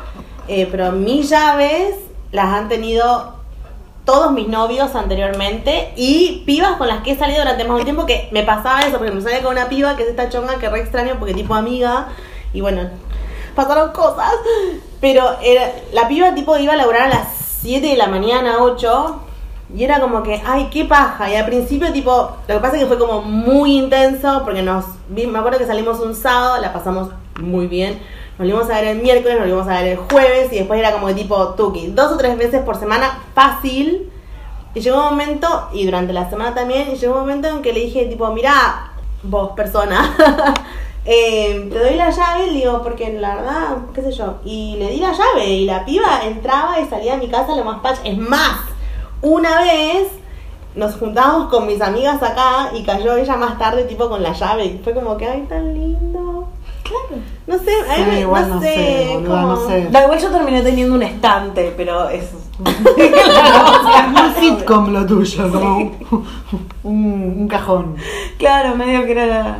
eh, 0.47 0.67
pero 0.71 0.91
mis 0.91 1.29
llaves 1.29 2.06
las 2.31 2.45
han 2.45 2.69
tenido 2.69 3.35
todos 4.05 4.31
mis 4.31 4.47
novios 4.47 4.95
anteriormente 4.95 5.91
y 5.97 6.43
pibas 6.45 6.77
con 6.77 6.87
las 6.87 7.03
que 7.03 7.11
he 7.11 7.17
salido 7.17 7.39
durante 7.39 7.65
más 7.65 7.77
un 7.77 7.83
tiempo 7.83 8.05
que 8.05 8.29
me 8.31 8.43
pasaba 8.43 8.81
eso, 8.81 8.97
porque 8.97 9.11
me 9.11 9.21
salía 9.21 9.41
con 9.41 9.51
una 9.51 9.67
piba 9.67 9.97
que 9.97 10.03
es 10.03 10.09
esta 10.09 10.29
chonga 10.29 10.59
que 10.59 10.69
re 10.69 10.79
extraño 10.79 11.15
porque 11.19 11.33
tipo 11.33 11.53
amiga 11.53 12.07
y 12.53 12.61
bueno, 12.61 12.89
pasaron 13.55 13.91
cosas, 13.91 14.33
pero 15.01 15.37
era, 15.41 15.71
la 15.91 16.07
piba 16.07 16.33
tipo 16.33 16.57
iba 16.57 16.73
a 16.73 16.77
laburar 16.77 17.03
a 17.03 17.09
las 17.09 17.27
7 17.61 17.85
de 17.85 17.97
la 17.97 18.07
mañana, 18.07 18.57
8 18.61 19.23
y 19.75 19.83
era 19.83 19.99
como 19.99 20.23
que, 20.23 20.41
ay, 20.45 20.69
qué 20.71 20.85
paja. 20.85 21.29
Y 21.29 21.35
al 21.35 21.45
principio, 21.45 21.91
tipo, 21.91 22.31
lo 22.47 22.55
que 22.55 22.59
pasa 22.61 22.77
es 22.77 22.83
que 22.83 22.87
fue 22.87 22.97
como 22.97 23.21
muy 23.21 23.77
intenso 23.77 24.41
porque 24.45 24.61
nos 24.61 24.85
me 25.09 25.37
acuerdo 25.37 25.57
que 25.57 25.65
salimos 25.65 25.99
un 25.99 26.15
sábado, 26.15 26.61
la 26.61 26.71
pasamos 26.71 27.09
muy 27.41 27.67
bien. 27.67 27.99
Nos 28.37 28.47
volvimos 28.47 28.69
a 28.69 28.81
ver 28.81 28.89
el 28.89 29.01
miércoles, 29.01 29.39
nos 29.39 29.47
volvimos 29.47 29.67
a 29.67 29.81
ver 29.81 29.87
el 29.93 29.97
jueves 29.97 30.53
y 30.53 30.57
después 30.57 30.79
era 30.79 30.91
como 30.91 31.07
que 31.07 31.15
tipo 31.15 31.55
tuki, 31.55 31.87
dos 31.87 32.11
o 32.11 32.17
tres 32.17 32.37
veces 32.37 32.61
por 32.61 32.77
semana, 32.77 33.23
fácil. 33.33 34.11
Y 34.75 34.79
llegó 34.79 34.97
un 34.97 35.05
momento, 35.05 35.69
y 35.73 35.85
durante 35.85 36.13
la 36.13 36.29
semana 36.29 36.53
también, 36.53 36.91
y 36.91 36.97
llegó 36.97 37.15
un 37.15 37.21
momento 37.21 37.47
en 37.47 37.63
que 37.63 37.73
le 37.73 37.79
dije, 37.79 38.05
tipo, 38.05 38.31
mira, 38.31 38.91
vos 39.23 39.53
persona, 39.55 40.15
eh, 41.05 41.67
te 41.71 41.79
doy 41.79 41.95
la 41.95 42.11
llave, 42.11 42.45
le 42.45 42.59
digo, 42.59 42.83
porque 42.83 43.11
la 43.13 43.37
verdad, 43.37 43.77
qué 43.95 44.03
sé 44.03 44.11
yo, 44.11 44.35
y 44.45 44.75
le 44.77 44.91
di 44.91 44.97
la 44.97 45.13
llave, 45.13 45.45
y 45.47 45.65
la 45.65 45.83
piba 45.83 46.21
entraba 46.23 46.79
y 46.79 46.85
salía 46.85 47.13
de 47.13 47.25
mi 47.25 47.29
casa 47.29 47.55
lo 47.55 47.63
más 47.63 47.79
patch. 47.79 48.01
Es 48.03 48.19
más, 48.19 48.59
una 49.23 49.61
vez 49.61 50.09
nos 50.75 50.95
juntamos 50.97 51.49
con 51.49 51.65
mis 51.65 51.81
amigas 51.81 52.21
acá 52.21 52.69
y 52.75 52.83
cayó 52.83 53.17
ella 53.17 53.35
más 53.35 53.57
tarde, 53.57 53.85
tipo 53.85 54.07
con 54.07 54.21
la 54.21 54.33
llave, 54.33 54.65
y 54.65 54.77
fue 54.83 54.93
como 54.93 55.17
que, 55.17 55.25
ay, 55.25 55.47
tan 55.49 55.73
lindo. 55.73 56.26
Claro. 56.87 57.21
No 57.47 57.57
sé, 57.59 57.71
a 57.89 57.97
mí 57.97 58.03
Sí, 58.05 58.09
me- 58.11 58.19
igual 58.21 58.49
no, 58.49 58.55
no 58.55 58.61
sé, 58.61 58.73
sé, 58.75 59.09
boluda, 59.13 59.29
como- 59.41 59.47
no 59.47 59.67
sé. 59.67 59.87
Da 59.91 60.03
igual 60.03 60.19
yo 60.19 60.29
terminé 60.29 60.61
teniendo 60.61 60.95
un 60.95 61.03
estante, 61.03 61.73
pero 61.75 62.09
es. 62.09 62.33
Un 62.59 62.65
sitcom 64.39 64.91
lo 64.93 65.05
tuyo, 65.05 65.51
como 65.51 65.77
un, 66.83 67.35
un 67.39 67.47
cajón. 67.47 67.95
claro, 68.37 68.75
medio 68.75 69.05
que 69.05 69.11
era 69.11 69.25
la, 69.25 69.57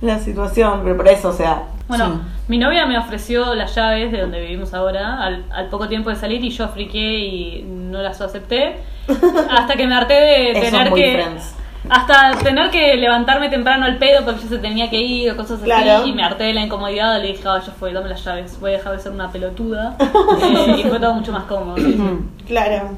la 0.00 0.18
situación, 0.18 0.80
pero 0.84 0.96
por 0.96 1.08
eso, 1.08 1.28
o 1.28 1.32
sea. 1.32 1.64
Bueno, 1.86 2.06
Sí. 2.06 2.20
mi 2.48 2.58
novia 2.58 2.86
me 2.86 2.96
ofreció 2.98 3.54
las 3.54 3.74
llaves 3.74 4.10
de 4.10 4.20
donde 4.22 4.40
vivimos 4.40 4.72
ahora 4.72 5.22
al, 5.22 5.44
al 5.52 5.68
poco 5.68 5.86
tiempo 5.88 6.08
de 6.10 6.16
salir 6.16 6.42
y 6.42 6.48
yo 6.50 6.66
friqué 6.68 6.98
y 7.18 7.62
no 7.62 8.00
las 8.00 8.20
acepté. 8.22 8.76
Hasta 9.50 9.76
que 9.76 9.86
me 9.86 9.94
harté 9.94 10.14
de 10.14 10.50
es 10.52 10.70
tener 10.70 10.92
que. 10.94 11.12
Friends. 11.12 11.54
Hasta 11.88 12.32
tener 12.42 12.70
que 12.70 12.96
levantarme 12.96 13.50
temprano 13.50 13.84
al 13.84 13.98
pedo 13.98 14.24
porque 14.24 14.42
ya 14.42 14.48
se 14.48 14.58
tenía 14.58 14.88
que 14.88 14.96
ir 14.96 15.30
o 15.32 15.36
cosas 15.36 15.58
así. 15.58 15.64
Claro. 15.64 16.06
Y 16.06 16.12
me 16.12 16.24
harté 16.24 16.44
de 16.44 16.54
la 16.54 16.62
incomodidad. 16.62 17.20
Le 17.20 17.28
dije, 17.28 17.42
ah, 17.46 17.60
ya 17.64 17.72
fue, 17.72 17.92
dame 17.92 18.08
las 18.08 18.24
llaves. 18.24 18.58
Voy 18.58 18.70
a 18.70 18.78
dejar 18.78 18.92
de 18.96 18.98
ser 19.00 19.12
una 19.12 19.30
pelotuda. 19.30 19.96
Eh, 20.44 20.76
y 20.78 20.82
fue 20.84 20.98
todo 20.98 21.14
mucho 21.14 21.32
más 21.32 21.44
cómodo. 21.44 21.76
sí. 21.76 21.96
Claro. 22.46 22.96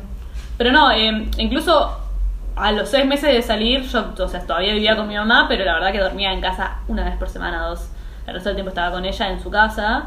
Pero 0.56 0.72
no, 0.72 0.90
eh, 0.90 1.28
incluso 1.38 1.96
a 2.56 2.72
los 2.72 2.88
seis 2.88 3.04
meses 3.04 3.32
de 3.32 3.42
salir, 3.42 3.82
yo 3.82 4.12
o 4.18 4.28
sea, 4.28 4.40
todavía 4.40 4.72
vivía 4.72 4.96
con 4.96 5.06
mi 5.06 5.14
mamá, 5.14 5.46
pero 5.48 5.64
la 5.64 5.74
verdad 5.74 5.92
que 5.92 5.98
dormía 5.98 6.32
en 6.32 6.40
casa 6.40 6.78
una 6.88 7.04
vez 7.04 7.16
por 7.16 7.28
semana, 7.28 7.66
dos. 7.66 7.88
El 8.26 8.34
resto 8.34 8.48
del 8.48 8.56
tiempo 8.56 8.70
estaba 8.70 8.90
con 8.90 9.04
ella 9.04 9.28
en 9.30 9.40
su 9.40 9.50
casa. 9.50 10.06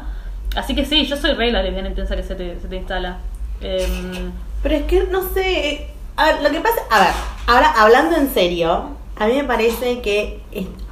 Así 0.56 0.74
que 0.74 0.84
sí, 0.84 1.06
yo 1.06 1.16
soy 1.16 1.32
re 1.32 1.52
la 1.52 1.62
lesbiana 1.62 1.88
intensa 1.88 2.16
que 2.16 2.22
se 2.22 2.34
te, 2.34 2.58
se 2.58 2.68
te 2.68 2.76
instala. 2.76 3.18
Em, 3.60 4.32
Pero 4.62 4.74
es 4.74 4.82
que 4.82 5.04
no 5.04 5.22
sé. 5.22 5.90
A 6.20 6.24
ver, 6.26 6.42
lo 6.42 6.50
que 6.50 6.60
pasa. 6.60 6.80
A 6.90 7.00
ver, 7.00 7.08
ahora 7.46 7.72
hablando 7.78 8.16
en 8.16 8.32
serio, 8.34 8.84
a 9.18 9.26
mí 9.26 9.34
me 9.34 9.44
parece 9.44 10.00
que 10.02 10.42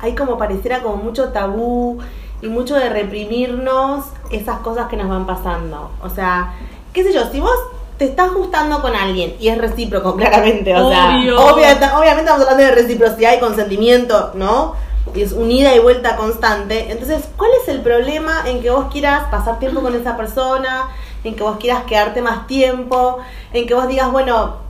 hay 0.00 0.14
como 0.14 0.38
pareciera 0.38 0.80
como 0.82 0.97
mucho 0.97 1.28
tabú 1.32 1.99
y 2.40 2.49
mucho 2.49 2.75
de 2.76 2.88
reprimirnos 2.88 4.04
esas 4.30 4.61
cosas 4.61 4.88
que 4.88 4.97
nos 4.97 5.08
van 5.08 5.26
pasando. 5.26 5.90
O 6.02 6.08
sea, 6.08 6.54
qué 6.92 7.02
sé 7.02 7.12
yo, 7.12 7.30
si 7.30 7.40
vos 7.40 7.54
te 7.99 8.04
estás 8.04 8.32
gustando 8.32 8.80
con 8.80 8.94
alguien 8.94 9.35
y 9.40 9.49
es 9.49 9.58
recíproco, 9.58 10.14
claramente. 10.16 10.75
O 10.75 10.88
sea, 10.88 11.16
Obvio. 11.16 11.37
obvia- 11.38 11.99
obviamente 11.99 12.20
estamos 12.23 12.42
hablando 12.42 12.62
de 12.64 12.70
reciprocidad 12.70 13.35
y 13.37 13.40
consentimiento, 13.40 14.30
¿no? 14.35 14.75
Y 15.14 15.23
es 15.23 15.32
un 15.32 15.50
ida 15.50 15.75
y 15.75 15.78
vuelta 15.78 16.16
constante. 16.16 16.90
Entonces, 16.92 17.25
¿cuál 17.37 17.50
es 17.62 17.68
el 17.68 17.80
problema 17.80 18.42
en 18.47 18.61
que 18.62 18.70
vos 18.70 18.87
quieras 18.92 19.25
pasar 19.30 19.58
tiempo 19.58 19.80
con 19.80 19.94
esa 19.94 20.16
persona? 20.16 20.88
En 21.25 21.35
que 21.35 21.42
vos 21.42 21.56
quieras 21.58 21.85
quedarte 21.85 22.23
más 22.23 22.47
tiempo? 22.47 23.18
En 23.52 23.66
que 23.66 23.75
vos 23.75 23.88
digas, 23.88 24.12
bueno, 24.12 24.67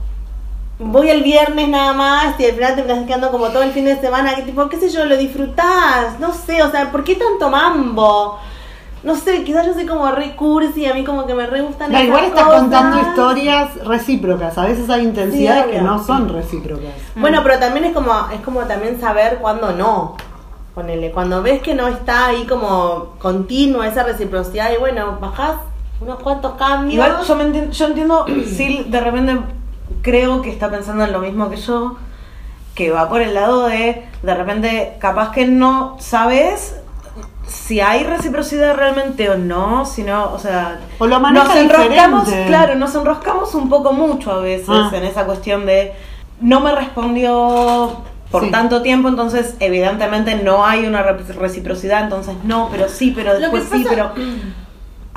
voy 0.79 1.09
el 1.09 1.23
viernes 1.23 1.67
nada 1.67 1.93
más 1.93 2.39
y 2.39 2.45
al 2.45 2.53
final 2.53 2.75
te 2.75 2.81
estás 2.81 3.05
quedando 3.05 3.31
como 3.31 3.49
todo 3.49 3.63
el 3.63 3.71
fin 3.71 3.85
de 3.85 3.99
semana, 3.99 4.33
que 4.35 4.43
tipo, 4.43 4.67
qué 4.69 4.77
sé 4.79 4.89
yo, 4.89 5.05
lo 5.05 5.17
disfrutás, 5.17 6.19
no 6.19 6.33
sé, 6.33 6.63
o 6.63 6.71
sea, 6.71 6.91
¿por 6.91 7.03
qué 7.03 7.15
tanto 7.15 7.49
mambo? 7.49 8.39
No 9.03 9.15
sé, 9.15 9.43
quizás 9.45 9.65
yo 9.65 9.73
soy 9.73 9.85
como 9.85 10.09
re 10.11 10.35
cursi, 10.35 10.85
a 10.85 10.93
mí 10.93 11.05
como 11.05 11.25
que 11.25 11.33
me 11.33 11.45
re 11.47 11.61
gustan 11.61 11.91
esas 11.91 12.03
igual 12.05 12.25
estás 12.25 12.43
cosas. 12.45 12.59
contando 12.61 12.99
historias 12.99 13.85
recíprocas. 13.85 14.57
A 14.57 14.65
veces 14.65 14.89
hay 14.89 15.03
intensidades 15.05 15.65
Sí, 15.65 15.71
que 15.71 15.81
no 15.81 16.03
son 16.03 16.27
recíprocas. 16.27 16.89
Bueno, 17.15 17.39
pero 17.43 17.59
también 17.59 17.85
es 17.85 17.93
como, 17.93 18.11
es 18.33 18.41
como 18.41 18.59
también 18.61 18.99
saber 18.99 19.37
cuándo 19.39 19.71
no. 19.71 20.17
Ponele, 20.75 21.11
cuando 21.11 21.41
ves 21.41 21.61
que 21.61 21.75
no 21.75 21.87
está 21.87 22.27
ahí 22.27 22.45
como 22.45 23.13
continua 23.19 23.87
esa 23.87 24.03
reciprocidad 24.03 24.69
y 24.73 24.77
bueno, 24.77 25.17
bajás 25.21 25.55
unos 26.01 26.19
cuantos 26.19 26.53
cambios. 26.55 26.93
Igual 26.95 27.17
yo, 27.25 27.35
me 27.37 27.43
enti- 27.45 27.69
yo 27.71 27.85
entiendo, 27.87 28.25
si 28.45 28.83
de 28.83 28.99
repente 28.99 29.37
creo 30.01 30.41
que 30.41 30.49
está 30.51 30.69
pensando 30.69 31.03
en 31.03 31.11
lo 31.11 31.19
mismo 31.19 31.49
que 31.49 31.57
yo, 31.57 31.97
que 32.75 32.91
va 32.91 33.09
por 33.09 33.21
el 33.21 33.33
lado 33.33 33.67
de, 33.67 34.05
de 34.23 34.33
repente, 34.35 34.93
capaz 34.99 35.31
que 35.31 35.45
no 35.45 35.97
sabes 35.99 36.75
si 37.47 37.81
hay 37.81 38.03
reciprocidad 38.03 38.75
realmente 38.75 39.29
o 39.29 39.37
no, 39.37 39.85
sino, 39.85 40.31
o 40.31 40.39
sea, 40.39 40.79
O 40.99 41.07
lo 41.07 41.19
nos 41.19 41.55
enroscamos, 41.55 42.25
diferente. 42.25 42.47
claro, 42.49 42.75
nos 42.75 42.93
enroscamos 42.93 43.55
un 43.55 43.69
poco 43.69 43.91
mucho 43.91 44.31
a 44.31 44.39
veces 44.39 44.69
Ah. 44.69 44.91
en 44.93 45.03
esa 45.03 45.25
cuestión 45.25 45.65
de 45.65 45.93
no 46.41 46.59
me 46.61 46.73
respondió 46.73 48.01
por 48.31 48.43
Sí. 48.45 48.51
tanto 48.51 48.83
tiempo, 48.83 49.07
entonces 49.09 49.55
evidentemente 49.59 50.35
no 50.35 50.63
hay 50.63 50.85
una 50.85 51.01
re- 51.01 51.17
reciprocidad, 51.33 52.03
entonces 52.03 52.35
no, 52.43 52.69
pero 52.71 52.87
sí, 52.87 53.11
pero 53.15 53.33
Lo 53.33 53.49
que 53.51 53.57
después 53.57 53.81
sí, 53.81 53.85
pero 53.89 54.11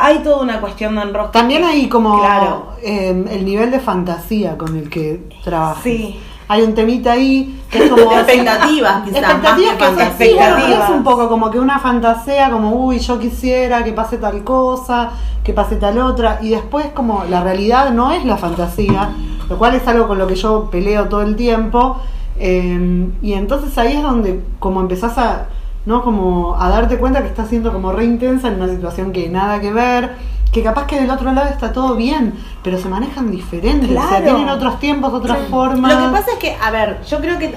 hay 0.04 0.18
toda 0.18 0.42
una 0.42 0.60
cuestión 0.60 0.96
de 0.96 1.02
enrosque. 1.02 1.32
También 1.32 1.62
hay 1.62 1.88
como 1.88 2.18
Claro. 2.18 2.72
eh, 2.82 3.24
el 3.30 3.44
nivel 3.44 3.70
de 3.70 3.78
fantasía 3.78 4.58
con 4.58 4.76
el 4.76 4.90
que 4.90 5.28
trabajas. 5.44 5.82
Sí. 5.84 6.18
Hay 6.48 6.62
un 6.62 6.74
temita 6.74 7.12
ahí 7.12 7.62
que 7.70 7.84
es 7.84 7.88
como... 7.90 8.12
Expectativas, 8.12 9.04
quizás, 9.04 9.18
Expectativas 9.22 9.76
que 9.76 9.78
que 9.78 9.84
sí, 9.84 9.86
que 9.86 9.94
es 9.94 10.06
Expectativas. 10.40 10.90
un 10.90 11.04
poco 11.04 11.28
como 11.28 11.50
que 11.52 11.60
una 11.60 11.78
fantasea, 11.78 12.50
como, 12.50 12.72
uy, 12.72 12.98
yo 12.98 13.18
quisiera 13.20 13.84
que 13.84 13.92
pase 13.92 14.18
tal 14.18 14.42
cosa, 14.42 15.10
que 15.44 15.52
pase 15.52 15.76
tal 15.76 15.98
otra, 15.98 16.40
y 16.42 16.50
después 16.50 16.86
como 16.94 17.22
la 17.30 17.42
realidad 17.44 17.90
no 17.92 18.10
es 18.10 18.24
la 18.24 18.36
fantasía, 18.36 19.10
lo 19.48 19.56
cual 19.56 19.76
es 19.76 19.86
algo 19.86 20.08
con 20.08 20.18
lo 20.18 20.26
que 20.26 20.34
yo 20.34 20.68
peleo 20.68 21.08
todo 21.08 21.22
el 21.22 21.36
tiempo, 21.36 21.98
eh, 22.38 23.06
y 23.22 23.32
entonces 23.34 23.78
ahí 23.78 23.96
es 23.96 24.02
donde 24.02 24.42
como 24.58 24.80
empezás 24.80 25.16
a, 25.18 25.46
¿no? 25.86 26.02
como 26.02 26.56
a 26.60 26.68
darte 26.68 26.98
cuenta 26.98 27.22
que 27.22 27.28
estás 27.28 27.48
siendo 27.48 27.72
como 27.72 27.92
re 27.92 28.04
intensa 28.04 28.48
en 28.48 28.54
una 28.54 28.68
situación 28.68 29.12
que 29.12 29.28
nada 29.28 29.60
que 29.60 29.72
ver, 29.72 30.12
que 30.52 30.62
capaz 30.62 30.86
que 30.86 31.00
del 31.00 31.10
otro 31.10 31.32
lado 31.32 31.48
está 31.48 31.72
todo 31.72 31.94
bien, 31.96 32.34
pero 32.62 32.78
se 32.78 32.86
manejan 32.86 33.30
diferentes, 33.30 33.88
o 33.88 33.92
sea, 33.94 34.06
Claro. 34.08 34.24
tienen 34.24 34.48
otros 34.50 34.78
tiempos, 34.78 35.10
otras 35.14 35.38
formas. 35.48 35.94
Lo 35.94 36.06
que 36.08 36.12
pasa 36.12 36.32
es 36.32 36.38
que, 36.38 36.54
a 36.60 36.70
ver, 36.70 37.00
yo 37.08 37.20
creo 37.20 37.38
que 37.38 37.54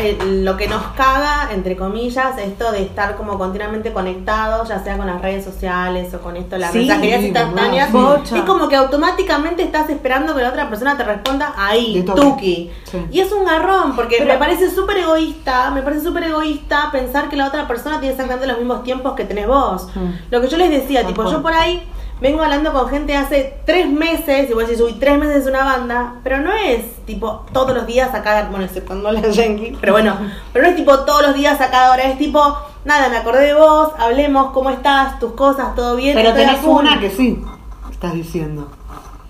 eh, 0.00 0.18
lo 0.42 0.56
que 0.56 0.66
nos 0.66 0.82
caga, 0.96 1.50
entre 1.52 1.76
comillas, 1.76 2.36
esto 2.38 2.72
de 2.72 2.82
estar 2.82 3.16
como 3.16 3.38
continuamente 3.38 3.92
conectados, 3.92 4.68
ya 4.68 4.82
sea 4.82 4.96
con 4.98 5.06
las 5.06 5.22
redes 5.22 5.44
sociales 5.44 6.12
o 6.14 6.18
con 6.20 6.36
esto, 6.36 6.58
las 6.58 6.72
Sí, 6.72 6.78
mensajerías 6.80 7.22
instantáneas, 7.22 7.90
es 8.34 8.42
como 8.42 8.68
que 8.68 8.74
automáticamente 8.74 9.62
estás 9.62 9.88
esperando 9.88 10.34
que 10.34 10.42
la 10.42 10.48
otra 10.48 10.68
persona 10.68 10.96
te 10.96 11.04
responda 11.04 11.54
ahí, 11.56 12.04
tuki. 12.04 12.70
Y 13.12 13.20
es 13.20 13.30
un 13.30 13.44
garrón, 13.44 13.94
porque 13.94 14.16
Pero- 14.18 14.32
me 14.32 14.38
parece 14.40 14.68
súper 14.68 14.96
egoísta, 14.98 15.70
me 15.70 15.82
parece 15.82 16.02
súper 16.02 16.24
egoísta 16.24 16.88
pensar 16.90 17.28
que 17.28 17.36
la 17.36 17.46
otra 17.46 17.68
persona 17.68 18.00
tiene 18.00 18.14
exactamente 18.14 18.48
los 18.48 18.58
mismos 18.58 18.82
tiempos 18.82 19.12
que 19.14 19.24
tenés 19.24 19.46
vos. 19.46 19.86
Mm. 19.94 20.10
Lo 20.32 20.40
que 20.40 20.48
yo 20.48 20.56
les 20.56 20.70
decía, 20.70 21.06
tipo, 21.06 21.24
yo 21.30 21.40
por 21.40 21.52
ahí 21.52 21.82
vengo 22.22 22.40
hablando 22.40 22.72
con 22.72 22.88
gente 22.88 23.16
hace 23.16 23.54
tres 23.66 23.90
meses, 23.90 24.48
y 24.48 24.54
vos 24.54 24.66
decís, 24.66 24.80
uy, 24.80 24.94
tres 24.94 25.18
meses 25.18 25.42
es 25.42 25.46
una 25.48 25.64
banda, 25.64 26.14
pero 26.22 26.38
no 26.38 26.52
es 26.54 26.84
tipo 27.04 27.44
todos 27.52 27.74
los 27.74 27.84
días 27.84 28.14
a 28.14 28.22
cada, 28.22 28.48
bueno, 28.48 28.64
exceptuando 28.64 29.10
la 29.10 29.20
Yankee, 29.20 29.76
pero 29.80 29.92
bueno, 29.92 30.16
pero 30.52 30.64
no 30.64 30.70
es 30.70 30.76
tipo 30.76 31.00
todos 31.00 31.22
los 31.22 31.34
días 31.34 31.60
a 31.60 31.70
cada 31.70 31.90
hora, 31.90 32.04
es 32.04 32.16
tipo, 32.18 32.56
nada, 32.84 33.08
me 33.08 33.16
acordé 33.16 33.46
de 33.46 33.54
vos, 33.54 33.90
hablemos, 33.98 34.52
¿cómo 34.52 34.70
estás? 34.70 35.18
¿Tus 35.18 35.32
cosas? 35.32 35.74
¿Todo 35.74 35.96
bien? 35.96 36.14
Pero 36.14 36.32
tenés 36.32 36.62
una 36.62 37.00
que 37.00 37.10
sí, 37.10 37.42
estás 37.90 38.14
diciendo. 38.14 38.70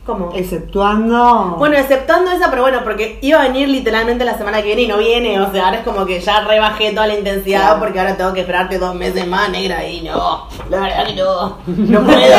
¿Cómo? 0.04 0.32
Exceptuando. 0.34 1.54
Bueno, 1.58 1.76
exceptando 1.76 2.32
esa, 2.32 2.50
pero 2.50 2.62
bueno, 2.62 2.80
porque 2.82 3.20
iba 3.22 3.38
a 3.38 3.44
venir 3.44 3.68
literalmente 3.68 4.24
la 4.24 4.36
semana 4.36 4.58
que 4.58 4.66
viene 4.66 4.82
y 4.82 4.88
no 4.88 4.98
viene, 4.98 5.40
o 5.40 5.52
sea, 5.52 5.66
ahora 5.66 5.78
es 5.78 5.84
como 5.84 6.04
que 6.04 6.20
ya 6.20 6.40
rebajé 6.40 6.90
toda 6.90 7.06
la 7.06 7.14
intensidad 7.14 7.60
Claro. 7.60 7.78
porque 7.78 8.00
ahora 8.00 8.16
tengo 8.16 8.32
que 8.32 8.40
esperarte 8.40 8.78
dos 8.80 8.96
meses 8.96 9.28
más, 9.28 9.48
negra, 9.50 9.86
y 9.86 10.00
no, 10.02 10.48
la 10.70 10.80
verdad 10.80 11.06
que 11.06 11.14
no, 11.14 11.58
no 11.68 12.04
puedo, 12.04 12.38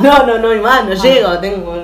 no, 0.00 0.26
no, 0.26 0.38
no, 0.38 0.54
y 0.54 0.60
más, 0.60 0.84
no 0.84 0.94
llego, 0.94 1.38
tengo, 1.38 1.76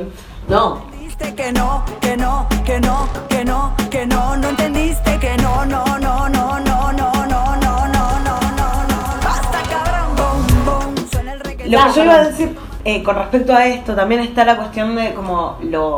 no. 0.48 0.82
Entendiste 0.92 1.34
que 1.36 1.52
no, 1.52 1.84
que 2.00 2.16
no, 2.16 2.48
que 2.64 2.80
no, 2.80 3.08
que 3.28 3.44
no, 3.44 3.72
que 3.88 4.04
no, 4.06 4.36
no 4.36 4.48
entendiste 4.48 5.16
que 5.20 5.36
no, 5.36 5.64
no, 5.64 5.84
no, 6.00 6.28
no, 6.28 6.58
no, 6.58 6.58
no, 6.58 6.92
no, 6.92 7.12
no, 7.22 7.26
no, 7.28 7.86
no, 7.86 8.18
no, 8.18 8.40
no. 8.88 8.98
Basta 9.22 9.62
cabrón, 9.70 10.16
bom, 10.16 10.64
bom, 10.64 10.94
suena 11.12 11.34
el 11.34 11.40
reggaetón. 11.40 11.70
Lo 11.70 11.86
que 11.86 11.92
yo 11.94 12.04
iba 12.04 12.14
a 12.14 12.24
decir 12.24 12.58
eh, 12.84 13.02
con 13.02 13.16
respecto 13.16 13.54
a 13.54 13.66
esto, 13.66 13.94
también 13.94 14.20
está 14.20 14.44
la 14.44 14.56
cuestión 14.56 14.94
de 14.96 15.14
como 15.14 15.56
lo. 15.62 15.88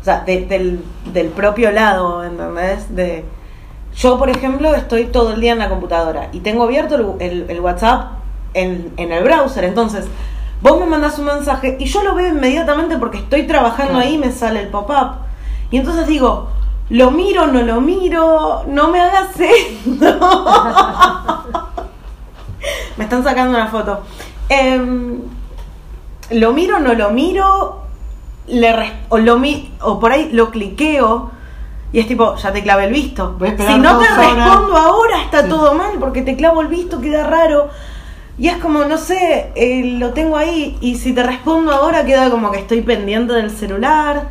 O 0.00 0.04
sea, 0.04 0.20
de- 0.20 0.46
del, 0.46 0.84
del 1.12 1.28
propio 1.28 1.70
lado, 1.72 2.24
¿entendés? 2.24 2.94
De. 2.94 3.24
Yo, 3.96 4.18
por 4.18 4.30
ejemplo, 4.30 4.74
estoy 4.74 5.06
todo 5.06 5.32
el 5.32 5.40
día 5.40 5.52
en 5.52 5.58
la 5.58 5.68
computadora 5.68 6.28
y 6.32 6.40
tengo 6.40 6.64
abierto 6.64 6.94
el, 6.94 7.06
el- 7.20 7.50
el 7.50 7.60
WhatsApp 7.60 8.12
en, 8.54 8.92
en 8.96 9.12
el 9.12 9.24
browser. 9.24 9.64
Entonces, 9.64 10.06
vos 10.62 10.78
me 10.78 10.86
mandás 10.86 11.18
un 11.18 11.24
mensaje 11.26 11.76
y 11.80 11.84
yo 11.86 12.02
lo 12.04 12.14
veo 12.14 12.28
inmediatamente 12.28 12.96
porque 12.98 13.18
estoy 13.18 13.46
trabajando 13.46 13.98
ahí 13.98 14.14
y 14.14 14.18
me 14.18 14.30
sale 14.30 14.60
el 14.62 14.68
pop-up. 14.68 15.16
Y 15.70 15.78
entonces 15.78 16.06
digo, 16.06 16.48
lo 16.90 17.10
miro, 17.10 17.46
no 17.48 17.60
lo 17.62 17.80
miro, 17.80 18.62
no 18.68 18.88
me 18.88 19.00
hagas 19.00 19.30
esto. 19.38 20.20
me 22.96 23.04
están 23.04 23.22
sacando 23.24 23.56
una 23.56 23.66
foto. 23.68 24.00
Em, 24.48 25.18
lo 26.30 26.52
miro, 26.52 26.78
no 26.80 26.94
lo 26.94 27.10
miro, 27.10 27.82
le 28.46 28.72
res- 28.72 28.92
o, 29.08 29.18
lo 29.18 29.38
mi- 29.38 29.70
o 29.80 29.98
por 30.00 30.12
ahí 30.12 30.30
lo 30.32 30.50
cliqueo 30.50 31.30
y 31.92 32.00
es 32.00 32.06
tipo, 32.06 32.36
ya 32.36 32.52
te 32.52 32.62
clavé 32.62 32.84
el 32.84 32.92
visto. 32.92 33.36
Si 33.40 33.78
no 33.78 33.98
te 33.98 34.04
horas. 34.06 34.16
respondo 34.36 34.76
ahora 34.76 35.22
está 35.22 35.42
Sí. 35.44 35.48
todo 35.48 35.74
mal 35.74 35.92
porque 35.98 36.22
te 36.22 36.36
clavo 36.36 36.60
el 36.60 36.68
visto, 36.68 37.00
queda 37.00 37.24
raro. 37.26 37.68
Y 38.38 38.48
es 38.48 38.58
como, 38.58 38.84
no 38.84 38.98
sé, 38.98 39.50
eh, 39.56 39.96
lo 39.98 40.10
tengo 40.12 40.36
ahí 40.36 40.76
y 40.80 40.96
si 40.96 41.12
te 41.12 41.22
respondo 41.22 41.72
ahora 41.72 42.04
queda 42.04 42.30
como 42.30 42.50
que 42.52 42.58
estoy 42.60 42.82
pendiente 42.82 43.32
del 43.32 43.50
celular 43.50 44.28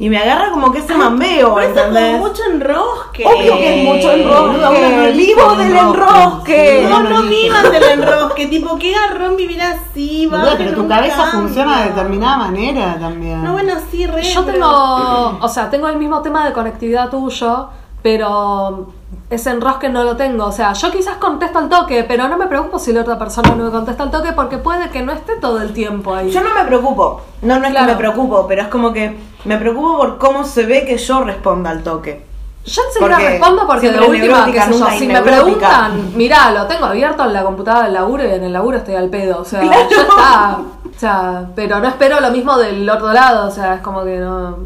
y 0.00 0.08
me 0.08 0.18
agarra 0.18 0.52
como 0.52 0.70
que 0.70 0.78
ese 0.78 0.94
mambeo, 0.94 1.56
Pero 1.56 1.68
eso 1.68 1.80
es 1.80 1.86
como 1.86 1.98
¿entendés? 1.98 2.20
mucho 2.20 2.42
enrosque. 2.48 3.24
Obvio 3.26 3.56
que 3.56 3.78
es 3.80 3.84
mucho 3.84 4.12
enrosque, 4.12 5.12
vivo 5.16 5.54
del 5.56 5.76
enrosque. 5.76 6.86
No, 6.88 7.00
no 7.02 7.10
no 7.10 7.22
vivas 7.22 7.70
del 7.72 7.82
enrosque, 7.94 8.46
tipo, 8.46 8.78
qué 8.78 8.92
garrón 8.92 9.36
vivir 9.36 9.60
así, 9.60 10.26
va. 10.26 10.50
Que 10.50 10.56
pero 10.64 10.74
tu 10.74 10.88
cabeza 10.88 11.26
funciona 11.32 11.80
de 11.82 11.88
determinada 11.90 12.36
manera 12.36 12.96
también. 13.00 13.42
No, 13.42 13.52
bueno, 13.54 13.74
sí, 13.90 14.06
re. 14.06 14.22
Yo 14.22 14.44
tengo, 14.44 15.38
o 15.40 15.48
sea, 15.48 15.68
tengo 15.68 15.88
el 15.88 15.96
mismo 15.96 16.22
tema 16.22 16.46
de 16.46 16.52
conectividad 16.52 17.10
tuyo, 17.10 17.68
pero 18.02 18.88
ese 19.30 19.50
enrosque 19.50 19.88
no 19.88 20.04
lo 20.04 20.16
tengo. 20.16 20.44
O 20.46 20.52
sea, 20.52 20.72
yo 20.72 20.90
quizás 20.90 21.16
contesto 21.16 21.58
al 21.58 21.68
toque, 21.68 22.04
pero 22.04 22.28
no 22.28 22.36
me 22.38 22.46
preocupo 22.46 22.78
si 22.78 22.92
la 22.92 23.00
otra 23.02 23.18
persona 23.18 23.50
no 23.54 23.64
me 23.64 23.70
contesta 23.70 24.02
al 24.02 24.10
toque 24.10 24.32
porque 24.32 24.58
puede 24.58 24.90
que 24.90 25.02
no 25.02 25.12
esté 25.12 25.36
todo 25.36 25.60
el 25.60 25.72
tiempo 25.72 26.14
ahí. 26.14 26.30
Yo 26.30 26.42
no 26.42 26.54
me 26.54 26.64
preocupo. 26.64 27.20
No, 27.42 27.58
no 27.58 27.64
es 27.66 27.70
Claro. 27.72 27.86
que 27.86 27.92
me 27.92 27.98
preocupo, 27.98 28.46
pero 28.48 28.62
es 28.62 28.68
como 28.68 28.92
que 28.92 29.16
me 29.44 29.56
preocupo 29.56 29.96
por 29.98 30.18
cómo 30.18 30.44
se 30.44 30.64
ve 30.66 30.84
que 30.86 30.96
yo 30.98 31.22
responda 31.24 31.70
al 31.70 31.82
toque. 31.82 32.26
Yo 32.64 32.82
enseguida 32.86 33.08
Porque 33.16 33.28
respondo 33.30 33.66
porque 33.66 33.90
de 33.92 34.00
última, 34.00 34.44
sé 34.44 34.72
yo, 34.78 34.90
si 34.98 35.06
me 35.06 35.22
preguntan, 35.22 36.12
mirá, 36.16 36.50
lo 36.50 36.66
tengo 36.66 36.84
abierto 36.84 37.24
en 37.24 37.32
la 37.32 37.42
computadora 37.42 37.84
del 37.84 37.94
laburo 37.94 38.24
y 38.24 38.30
en 38.30 38.44
el 38.44 38.52
laburo 38.52 38.76
estoy 38.76 38.94
al 38.94 39.08
pedo, 39.08 39.40
o 39.40 39.44
sea, 39.44 39.60
Claro. 39.60 39.88
ya 39.90 39.96
está. 40.02 40.58
O 40.84 40.98
sea, 41.00 41.46
pero 41.54 41.78
no 41.78 41.88
espero 41.88 42.20
lo 42.20 42.30
mismo 42.30 42.58
del 42.58 42.88
otro 42.90 43.10
lado, 43.12 43.48
o 43.48 43.50
sea, 43.50 43.76
es 43.76 43.80
como 43.80 44.04
que 44.04 44.16
no... 44.18 44.58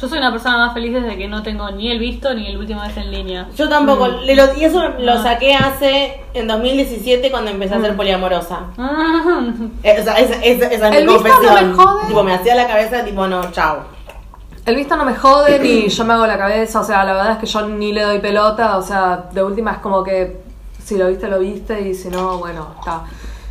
Yo 0.00 0.08
soy 0.08 0.18
una 0.18 0.30
persona 0.30 0.58
más 0.58 0.74
feliz 0.74 0.92
desde 0.94 1.16
que 1.16 1.26
no 1.26 1.42
tengo 1.42 1.68
ni 1.72 1.90
el 1.90 1.98
visto 1.98 2.32
ni 2.32 2.46
el 2.46 2.56
última 2.56 2.86
vez 2.86 2.96
en 2.96 3.10
línea. 3.10 3.48
Yo 3.56 3.68
tampoco. 3.68 4.06
Mm. 4.06 4.36
lo- 4.36 4.54
y 4.56 4.64
eso 4.64 4.88
lo 5.00 5.12
Ah. 5.14 5.22
saqué 5.22 5.54
hace. 5.54 6.20
en 6.34 6.46
2017 6.46 7.30
cuando 7.32 7.50
empecé 7.50 7.74
a 7.74 7.80
ser 7.80 7.96
poliamorosa. 7.96 8.60
Ah, 8.78 9.42
Eh, 9.82 9.96
o 10.00 10.04
sea, 10.04 10.14
esa, 10.14 10.34
esa- 10.42 10.66
esa 10.68 10.88
es 10.90 10.94
El 10.96 11.06
mi 11.06 11.12
visto 11.14 11.28
no 11.28 11.34
confesión. 11.34 11.68
me 11.70 11.74
jode. 11.74 12.06
Tipo, 12.06 12.22
me 12.22 12.34
hacía 12.34 12.54
la 12.54 12.66
cabeza, 12.68 13.04
tipo, 13.04 13.26
no, 13.26 13.50
chao. 13.50 13.78
El 14.64 14.76
visto 14.76 14.96
no 14.96 15.04
me 15.04 15.14
jode 15.16 15.58
ni 15.58 15.88
yo 15.88 16.04
me 16.04 16.12
hago 16.14 16.26
la 16.26 16.38
cabeza, 16.38 16.80
o 16.80 16.84
sea, 16.84 17.02
la 17.04 17.14
verdad 17.14 17.32
es 17.32 17.38
que 17.38 17.46
yo 17.46 17.66
ni 17.68 17.92
le 17.92 18.02
doy 18.02 18.18
pelota, 18.20 18.76
o 18.76 18.82
sea, 18.82 19.24
de 19.32 19.42
última 19.42 19.72
es 19.72 19.78
como 19.78 20.04
que 20.04 20.42
si 20.84 20.96
lo 20.96 21.08
viste, 21.08 21.26
lo 21.26 21.38
viste 21.40 21.80
y 21.88 21.94
si 21.94 22.08
no, 22.08 22.38
bueno, 22.38 22.74
está. 22.78 23.02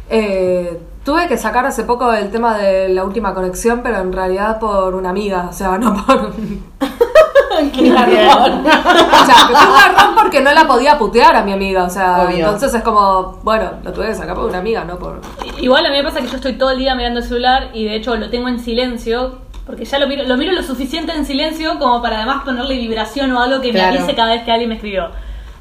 Eh, 0.10 0.80
tuve 1.08 1.26
que 1.30 1.38
sacar 1.38 1.66
hace 1.66 1.86
poco 1.86 2.12
el 2.12 2.30
tema 2.32 2.58
de 2.58 2.90
la 2.90 3.06
última 3.06 3.34
conexión, 3.34 3.80
pero 3.82 4.00
en 4.00 4.12
realidad 4.12 4.60
por 4.60 4.94
una 4.94 5.12
amiga, 5.12 5.48
o 5.50 5.54
sea, 5.54 5.78
no 5.78 6.06
por... 6.06 6.34
Qué 7.74 7.90
garrón. 7.90 8.66
O 8.68 9.26
sea, 9.26 9.36
que 9.48 9.56
fue 9.56 9.68
un 9.68 9.74
garrón 9.78 10.16
porque 10.16 10.42
no 10.42 10.52
la 10.52 10.68
podía 10.68 10.98
putear 10.98 11.34
a 11.38 11.44
mi 11.44 11.54
amiga, 11.54 11.86
o 11.86 11.90
sea, 11.90 12.24
Obvio. 12.24 12.40
entonces 12.40 12.74
es 12.74 12.84
como, 12.84 13.40
bueno, 13.42 13.72
lo 13.86 13.94
tuve 13.94 14.08
que 14.08 14.16
sacar 14.16 14.36
por 14.36 14.50
una 14.50 14.58
amiga, 14.58 14.84
no 14.84 15.00
por... 15.00 15.22
Igual 15.62 15.86
a 15.86 15.90
mí 15.92 15.96
me 15.96 16.04
pasa 16.04 16.20
que 16.20 16.28
yo 16.28 16.36
estoy 16.36 16.58
todo 16.58 16.72
el 16.72 16.80
día 16.80 16.94
mirando 16.94 17.22
el 17.22 17.26
celular 17.26 17.70
y 17.74 17.86
de 17.86 17.96
hecho 17.96 18.14
lo 18.18 18.30
tengo 18.30 18.50
en 18.50 18.60
silencio 18.60 19.40
porque 19.66 19.86
ya 19.86 20.00
lo 20.00 20.08
miro, 20.08 20.26
lo 20.26 20.36
miro 20.36 20.52
lo 20.52 20.62
suficiente 20.62 21.14
en 21.14 21.26
silencio 21.26 21.80
como 21.80 22.02
para 22.02 22.18
además 22.18 22.44
ponerle 22.44 22.76
vibración 22.76 23.32
o 23.32 23.42
algo 23.42 23.62
que 23.62 23.72
Claro. 23.72 23.94
me 23.94 24.00
avise 24.00 24.14
cada 24.14 24.34
vez 24.34 24.44
que 24.44 24.52
alguien 24.52 24.68
me 24.70 24.76
escribió. 24.76 25.08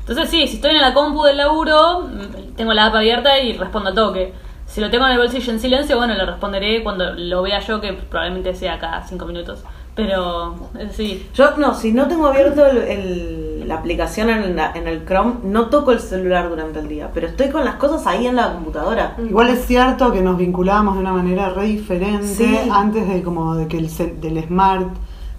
Entonces 0.00 0.28
sí, 0.28 0.48
si 0.48 0.56
estoy 0.56 0.72
en 0.72 0.80
la 0.80 0.92
compu 0.92 1.22
del 1.22 1.36
laburo, 1.36 2.00
mm, 2.02 2.56
tengo 2.56 2.72
la 2.72 2.86
app 2.86 2.96
abierta 2.96 3.38
y 3.38 3.52
respondo 3.56 3.90
al 3.90 3.94
toque. 3.94 4.45
Si 4.76 4.82
lo 4.82 4.90
tengo 4.90 5.06
en 5.06 5.12
el 5.12 5.18
bolsillo 5.18 5.52
en 5.54 5.58
silencio, 5.58 5.96
bueno, 5.96 6.12
le 6.12 6.26
responderé 6.26 6.82
cuando 6.82 7.14
lo 7.14 7.40
vea 7.40 7.60
yo, 7.60 7.80
que 7.80 7.94
probablemente 7.94 8.54
sea 8.54 8.78
cada 8.78 9.02
cinco 9.06 9.24
minutos. 9.24 9.64
Pero 9.94 10.54
eh, 10.78 10.90
sí, 10.92 11.26
Yo, 11.34 11.56
no, 11.56 11.72
si 11.74 11.92
no 11.92 12.06
tengo 12.08 12.26
abierto 12.26 12.66
el- 12.66 12.76
el- 12.82 13.66
la 13.68 13.76
aplicación 13.76 14.28
en, 14.28 14.54
la- 14.54 14.72
en 14.74 14.86
el 14.86 15.06
Chrome, 15.06 15.36
no 15.44 15.70
toco 15.70 15.92
el 15.92 16.00
celular 16.00 16.50
durante 16.50 16.80
el 16.80 16.88
día, 16.88 17.10
pero 17.14 17.26
estoy 17.26 17.48
con 17.48 17.64
las 17.64 17.76
cosas 17.76 18.06
ahí 18.06 18.26
en 18.26 18.36
la 18.36 18.52
computadora. 18.52 19.16
Igual 19.26 19.48
es 19.48 19.64
cierto 19.64 20.12
que 20.12 20.20
nos 20.20 20.36
vinculábamos 20.36 20.96
de 20.96 21.00
una 21.00 21.14
manera 21.14 21.48
re 21.48 21.64
diferente 21.64 22.26
Sí. 22.26 22.58
antes 22.70 23.08
de 23.08 23.22
como 23.22 23.54
de 23.54 23.68
que 23.68 23.78
el 23.78 23.88
del 24.20 24.44
smart, 24.44 24.88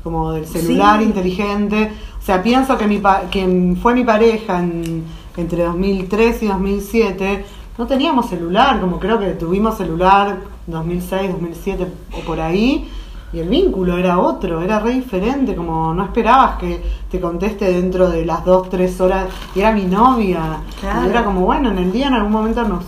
como 0.03 0.31
del 0.31 0.47
celular 0.47 0.97
Sí. 0.97 1.05
inteligente. 1.05 1.91
O 2.19 2.23
sea, 2.23 2.41
pienso 2.41 2.75
que 2.75 2.87
mi 2.87 2.97
pa- 2.97 3.25
quien 3.29 3.77
fue 3.77 3.93
mi 3.93 4.03
pareja 4.03 4.57
en- 4.57 5.03
entre 5.37 5.61
2003 5.63 6.41
y 6.41 6.47
2007 6.47 7.45
no 7.77 7.85
teníamos 7.85 8.27
celular, 8.27 8.79
como 8.79 8.99
creo 8.99 9.19
que 9.19 9.31
tuvimos 9.31 9.77
celular 9.77 10.37
2006, 10.65 11.31
2007 11.31 11.87
o 12.17 12.25
por 12.25 12.39
ahí. 12.39 12.89
Y 13.33 13.39
el 13.39 13.49
vínculo 13.49 13.97
era 13.97 14.19
otro, 14.19 14.61
era 14.61 14.79
re 14.79 14.91
diferente, 14.91 15.53
como 15.53 15.93
no 15.93 16.05
esperabas 16.05 16.57
que 16.57 16.81
te 17.11 17.19
conteste 17.19 17.65
dentro 17.73 18.09
de 18.09 18.25
las 18.25 18.45
dos, 18.45 18.69
tres 18.69 19.01
horas, 19.01 19.25
y 19.53 19.59
era 19.59 19.73
mi 19.73 19.83
novia. 19.83 20.59
Claro. 20.79 21.05
Y 21.05 21.09
era 21.09 21.25
como, 21.25 21.41
bueno, 21.41 21.69
en 21.69 21.77
el 21.77 21.91
día 21.91 22.07
en 22.07 22.13
algún 22.13 22.31
momento 22.31 22.63
nos, 22.63 22.85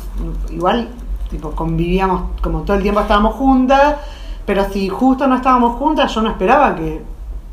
igual, 0.49 0.87
tipo, 1.29 1.51
convivíamos, 1.51 2.31
como 2.41 2.61
todo 2.61 2.77
el 2.77 2.83
tiempo 2.83 3.01
estábamos 3.01 3.35
juntas, 3.35 3.97
pero 4.45 4.63
si 4.71 4.87
justo 4.87 5.27
no 5.27 5.35
estábamos 5.35 5.75
juntas, 5.75 6.15
yo 6.15 6.21
no 6.21 6.29
esperaba 6.29 6.73
que 6.73 7.01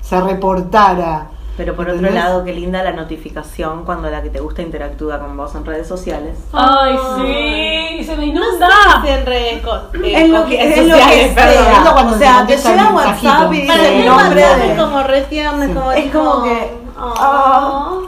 se 0.00 0.20
reportara. 0.20 1.30
Pero 1.56 1.74
por 1.74 1.88
otro 1.88 2.10
lado, 2.10 2.44
qué 2.44 2.52
linda 2.52 2.82
la 2.82 2.92
notificación 2.92 3.84
cuando 3.86 4.10
la 4.10 4.22
que 4.22 4.28
te 4.28 4.40
gusta 4.40 4.60
interactúa 4.60 5.18
con 5.20 5.36
vos 5.36 5.54
en 5.54 5.64
redes 5.64 5.88
sociales. 5.88 6.36
¡Ay, 6.52 6.94
sí! 7.16 8.04
¡Se 8.04 8.14
me 8.16 8.26
No 8.26 8.32
inunda! 8.42 8.68
sé 9.02 9.06
si 9.06 9.12
en 9.14 9.26
redes 9.26 9.62
co- 9.62 9.74
eh, 10.04 10.22
Es 10.22 10.28
lo 10.28 10.44
que, 10.44 10.62
es 10.62 10.86
lo 10.86 10.96
que 10.96 11.32
perdón. 11.34 11.64
sea. 11.64 12.04
O 12.14 12.18
sea, 12.18 12.46
te 12.46 12.56
llega. 12.58 12.90
WhatsApp 12.92 13.52
y 13.54 13.66
Para 13.66 13.80
dice 13.82 13.90
mí 13.90 13.96
el 13.96 14.02
el 14.02 14.06
nombre 14.06 14.42
WhatsApp 14.42 14.58
de... 14.58 14.72
es 14.72 14.78
como 14.80 15.02
re 15.02 15.26
como 15.74 15.92
Es 15.92 16.12
como 16.12 16.42
que, 16.44 16.72
oh, 16.98 17.14
ah, 17.18 17.98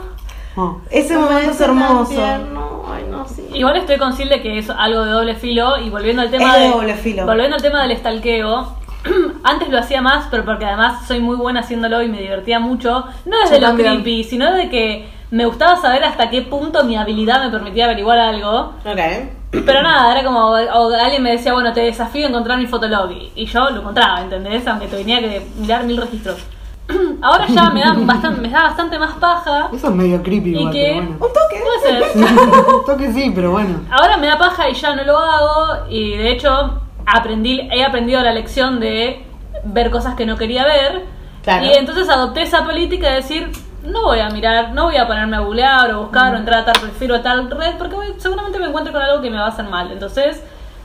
Oh. 0.55 0.77
Ese 0.89 1.13
me 1.15 1.21
momento 1.21 1.51
es 1.51 1.61
hermoso. 1.61 2.11
tierno. 2.11 2.83
Ay, 2.93 3.05
no, 3.09 3.25
sí. 3.27 3.47
Igual 3.53 3.77
estoy 3.77 3.97
consciente 3.97 4.35
de 4.35 4.41
que 4.41 4.57
es 4.59 4.69
algo 4.69 5.05
de 5.05 5.11
doble 5.11 5.35
filo 5.35 5.77
y 5.77 5.89
volviendo 5.89 6.21
al 6.21 6.29
tema 6.29 6.57
Es 6.57 6.63
de 6.63 6.69
doble 6.69 6.95
filo. 6.95 7.25
Volviendo 7.25 7.55
al 7.55 7.61
tema 7.61 7.81
del 7.83 7.91
estalqueo, 7.91 8.75
antes 9.43 9.69
lo 9.69 9.79
hacía 9.79 10.01
más, 10.01 10.27
pero 10.29 10.45
porque 10.45 10.65
además 10.65 11.05
soy 11.07 11.19
muy 11.19 11.35
buena 11.35 11.61
haciéndolo 11.61 12.01
y 12.01 12.09
me 12.09 12.21
divertía 12.21 12.59
mucho, 12.59 13.05
no 13.25 13.39
desde 13.39 13.55
Yo 13.55 13.61
lo 13.61 13.67
también. 13.67 14.01
creepy, 14.01 14.23
sino 14.23 14.53
de 14.53 14.69
que 14.69 15.09
me 15.31 15.45
gustaba 15.45 15.77
saber 15.77 16.03
hasta 16.03 16.29
qué 16.29 16.41
punto 16.41 16.83
mi 16.83 16.95
habilidad 16.97 17.43
me 17.43 17.51
permitía 17.51 17.85
averiguar 17.85 18.17
algo. 18.17 18.73
Ok. 18.83 18.99
Pero 19.51 19.81
nada, 19.81 20.11
era 20.11 20.23
como, 20.23 20.39
o 20.39 20.93
alguien 20.93 21.23
me 21.23 21.31
decía, 21.31 21.53
bueno, 21.53 21.73
te 21.73 21.81
desafío 21.81 22.25
a 22.25 22.29
encontrar 22.29 22.57
mi 22.57 22.67
fotolog. 22.67 23.11
Y, 23.35 23.45
yo 23.45 23.69
lo 23.69 23.79
encontraba, 23.79 24.21
¿entendés? 24.21 24.65
Aunque 24.67 24.87
tenía 24.87 25.19
que 25.19 25.47
mirar 25.57 25.83
mil 25.85 25.97
registros. 25.97 26.37
Ahora 27.21 27.45
ya 27.47 27.69
me 27.69 27.81
da 27.81 27.93
bastante, 27.93 28.41
me 28.41 28.49
da 28.49 28.63
bastante 28.63 28.97
más 28.97 29.13
paja. 29.15 29.69
Eso 29.73 29.87
es 29.87 29.93
medio 29.93 30.21
creepy 30.21 30.49
Y 30.49 30.57
igual, 30.57 30.73
que... 30.73 30.83
pero 30.83 30.95
bueno. 30.95 31.11
Un 31.11 31.33
toque. 31.33 31.63
Puede 31.63 32.13
ser. 32.13 32.75
Un 32.75 32.85
toque 32.85 33.13
sí, 33.13 33.31
pero 33.33 33.51
bueno. 33.51 33.81
Ahora 33.91 34.17
me 34.17 34.27
da 34.27 34.37
paja 34.37 34.69
y 34.69 34.73
ya 34.73 34.95
no 34.95 35.03
lo 35.03 35.17
hago. 35.17 35.85
Y 35.89 36.17
de 36.17 36.31
hecho, 36.31 36.81
aprendí, 37.13 37.67
he 37.71 37.83
aprendido 37.83 38.21
la 38.21 38.31
lección 38.33 38.79
de 38.79 39.25
ver 39.63 39.89
cosas 39.91 40.15
que 40.15 40.25
no 40.25 40.37
quería 40.37 40.65
ver. 40.65 41.05
Claro. 41.43 41.65
Y 41.65 41.73
entonces 41.73 42.09
adopté 42.09 42.41
esa 42.43 42.63
política 42.65 43.09
de 43.09 43.15
decir, 43.15 43.51
no 43.83 44.03
voy 44.03 44.19
a 44.19 44.29
mirar, 44.29 44.73
no 44.73 44.85
voy 44.85 44.97
a 44.97 45.07
ponerme 45.07 45.37
a 45.37 45.39
googlear 45.39 45.91
o 45.93 46.01
buscar 46.03 46.33
o 46.33 46.37
entrar 46.37 46.61
a 46.61 46.65
tal 46.65 46.81
perfil 46.81 47.11
o 47.11 47.15
a 47.15 47.21
tal 47.21 47.49
red, 47.49 47.75
porque 47.77 47.95
voy- 47.95 48.13
seguramente 48.17 48.59
me 48.59 48.65
encuentro 48.67 48.91
con 48.93 49.01
algo 49.01 49.21
que 49.21 49.29
me 49.29 49.37
va 49.37 49.45
a 49.45 49.49
hacer 49.49 49.65
mal. 49.65 49.91
Entonces, 49.91 50.41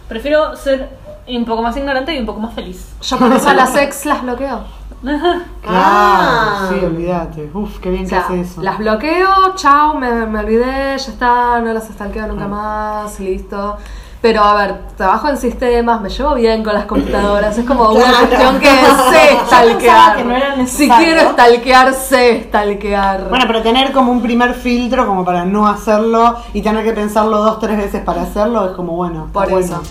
prefiero 0.08 0.56
ser 0.56 0.88
un 1.26 1.44
poco 1.44 1.62
más 1.62 1.76
ignorante 1.76 2.14
y 2.14 2.18
un 2.18 2.26
poco 2.26 2.40
más 2.40 2.54
feliz. 2.54 2.94
Yo 3.02 3.16
por 3.18 3.32
eso 3.32 3.48
a 3.48 3.54
las 3.54 3.74
ex 3.76 4.06
las 4.06 4.22
bloqueo. 4.22 4.60
Claro, 5.04 5.40
Ah. 5.66 6.68
sí, 6.70 6.84
olvídate. 6.84 7.50
Uf, 7.52 7.78
qué 7.80 7.90
bien 7.90 8.06
O 8.06 8.08
que 8.08 8.16
hace 8.16 8.40
eso. 8.40 8.62
las 8.62 8.78
bloqueo, 8.78 9.54
chao, 9.56 9.94
me, 9.94 10.10
me 10.26 10.38
olvidé, 10.38 10.96
ya 10.96 11.12
está, 11.12 11.60
no 11.60 11.72
las 11.72 11.88
stalkeo 11.88 12.26
nunca 12.26 12.46
más, 12.48 13.18
listo. 13.20 13.76
Pero 14.24 14.42
a 14.42 14.54
ver, 14.54 14.86
trabajo 14.96 15.28
en 15.28 15.36
sistemas, 15.36 16.00
me 16.00 16.08
llevo 16.08 16.34
bien 16.34 16.64
con 16.64 16.72
las 16.72 16.86
computadoras, 16.86 17.58
es 17.58 17.66
como 17.66 17.90
una 17.90 18.20
cuestión 18.20 18.58
que 18.58 18.70
sé 19.10 19.38
stalkear. 19.44 20.16
que 20.16 20.24
no 20.24 20.34
era 20.34 20.66
si 20.66 20.88
quiero 20.88 21.32
stalkear, 21.32 21.92
sé 21.92 22.44
stalkear. 22.44 23.28
Bueno, 23.28 23.44
pero 23.46 23.60
tener 23.60 23.92
como 23.92 24.10
un 24.10 24.22
primer 24.22 24.54
filtro 24.54 25.06
como 25.06 25.26
para 25.26 25.44
no 25.44 25.68
hacerlo 25.68 26.38
y 26.54 26.62
tener 26.62 26.82
que 26.84 26.94
pensarlo 26.94 27.36
dos, 27.36 27.58
tres 27.60 27.76
veces 27.76 28.00
para 28.02 28.22
hacerlo 28.22 28.64
es 28.64 28.72
como 28.72 28.96
bueno. 28.96 29.28
por 29.30 29.50
bueno. 29.50 29.66
eso. 29.66 29.82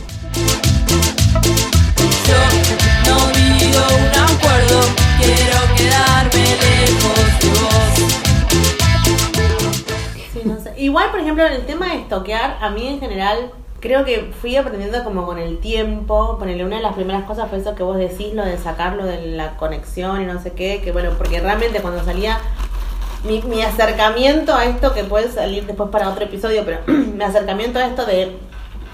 Yo 2.26 2.40
no 3.12 3.18
digo 3.34 3.82
un 4.00 4.10
acuerdo, 4.20 4.82
quiero 5.20 5.60
quedarme 5.78 6.46
lejos 6.64 7.22
de 7.40 7.50
vos. 7.62 7.94
Sí, 10.34 10.42
no 10.44 10.60
sé. 10.60 10.74
Igual, 10.80 11.12
por 11.12 11.20
ejemplo, 11.20 11.46
en 11.46 11.54
el 11.54 11.68
tema 11.68 11.86
de 11.90 11.98
estoquear, 12.00 12.58
a 12.60 12.72
mí 12.72 12.88
en 12.88 13.00
general 13.00 13.52
creo 13.84 14.06
que 14.06 14.32
fui 14.42 14.56
aprendiendo 14.56 15.04
como 15.04 15.26
con 15.26 15.38
el 15.38 15.58
tiempo. 15.60 16.38
Ponerle 16.40 16.64
una 16.64 16.78
de 16.78 16.82
las 16.82 16.94
primeras 16.94 17.26
cosas 17.26 17.50
fue 17.50 17.60
eso 17.60 17.76
que 17.76 17.84
vos 17.84 17.98
decís, 17.98 18.34
lo 18.34 18.46
de 18.46 18.58
sacarlo 18.58 19.04
de 19.04 19.36
la 19.36 19.58
conexión 19.58 20.22
y 20.22 20.26
no 20.26 20.42
sé 20.42 20.54
qué. 20.54 20.82
Que 20.82 20.94
bueno, 20.94 21.12
porque 21.18 21.42
realmente 21.42 21.82
cuando 21.82 22.02
salía 22.06 22.40
mi, 23.26 23.42
mi 23.42 23.62
acercamiento 23.62 24.56
a 24.56 24.64
esto, 24.64 24.94
que 24.94 25.04
puede 25.04 25.30
salir 25.30 25.66
después 25.66 25.90
para 25.90 26.08
otro 26.08 26.24
episodio, 26.24 26.64
pero 26.64 26.80
mi 26.88 27.22
acercamiento 27.22 27.78
a 27.78 27.86
esto 27.86 28.06
de 28.06 28.38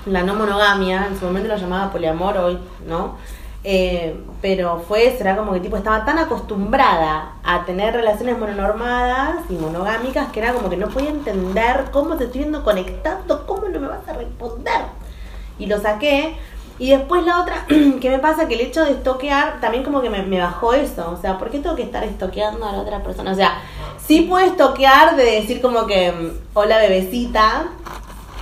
la 0.07 0.23
no 0.23 0.33
monogamia, 0.33 1.05
en 1.07 1.19
su 1.19 1.25
momento 1.25 1.49
lo 1.49 1.57
llamaba 1.57 1.91
poliamor, 1.91 2.37
hoy 2.39 2.57
no. 2.87 3.17
Eh, 3.63 4.15
pero 4.41 4.79
fue, 4.87 5.15
será 5.17 5.35
como 5.35 5.51
que 5.51 5.59
tipo 5.59 5.75
estaba 5.75 6.05
tan 6.05 6.17
acostumbrada 6.17 7.33
a 7.43 7.65
tener 7.65 7.93
relaciones 7.93 8.37
mononormadas 8.39 9.39
y 9.49 9.53
monogámicas 9.53 10.31
que 10.31 10.39
era 10.39 10.53
como 10.53 10.69
que 10.69 10.77
no 10.77 10.87
podía 10.87 11.09
entender 11.09 11.87
cómo 11.91 12.15
te 12.15 12.25
estoy 12.25 12.41
viendo 12.41 12.63
conectando, 12.63 13.45
cómo 13.45 13.67
no 13.67 13.79
me 13.79 13.87
vas 13.87 14.07
a 14.07 14.13
responder. 14.13 14.83
Y 15.57 15.65
lo 15.65 15.79
saqué. 15.79 16.37
Y 16.77 16.91
después 16.91 17.25
la 17.25 17.41
otra 17.41 17.65
que 17.67 18.09
me 18.09 18.19
pasa 18.19 18.47
que 18.47 18.53
el 18.53 18.61
hecho 18.61 18.85
de 18.85 18.91
estoquear 18.91 19.59
también 19.59 19.83
como 19.83 20.01
que 20.01 20.09
me, 20.09 20.23
me 20.23 20.39
bajó 20.39 20.73
eso. 20.73 21.11
O 21.11 21.17
sea, 21.17 21.37
¿por 21.37 21.49
qué 21.49 21.59
tengo 21.59 21.75
que 21.75 21.83
estar 21.83 22.05
estoqueando 22.05 22.65
a 22.65 22.71
la 22.71 22.79
otra 22.79 23.03
persona? 23.03 23.33
O 23.33 23.35
sea, 23.35 23.61
sí 23.97 24.21
puedo 24.21 24.45
estoquear 24.45 25.17
de 25.17 25.25
decir 25.25 25.61
como 25.61 25.85
que 25.85 26.13
mm, 26.13 26.29
hola 26.53 26.77
bebecita, 26.77 27.67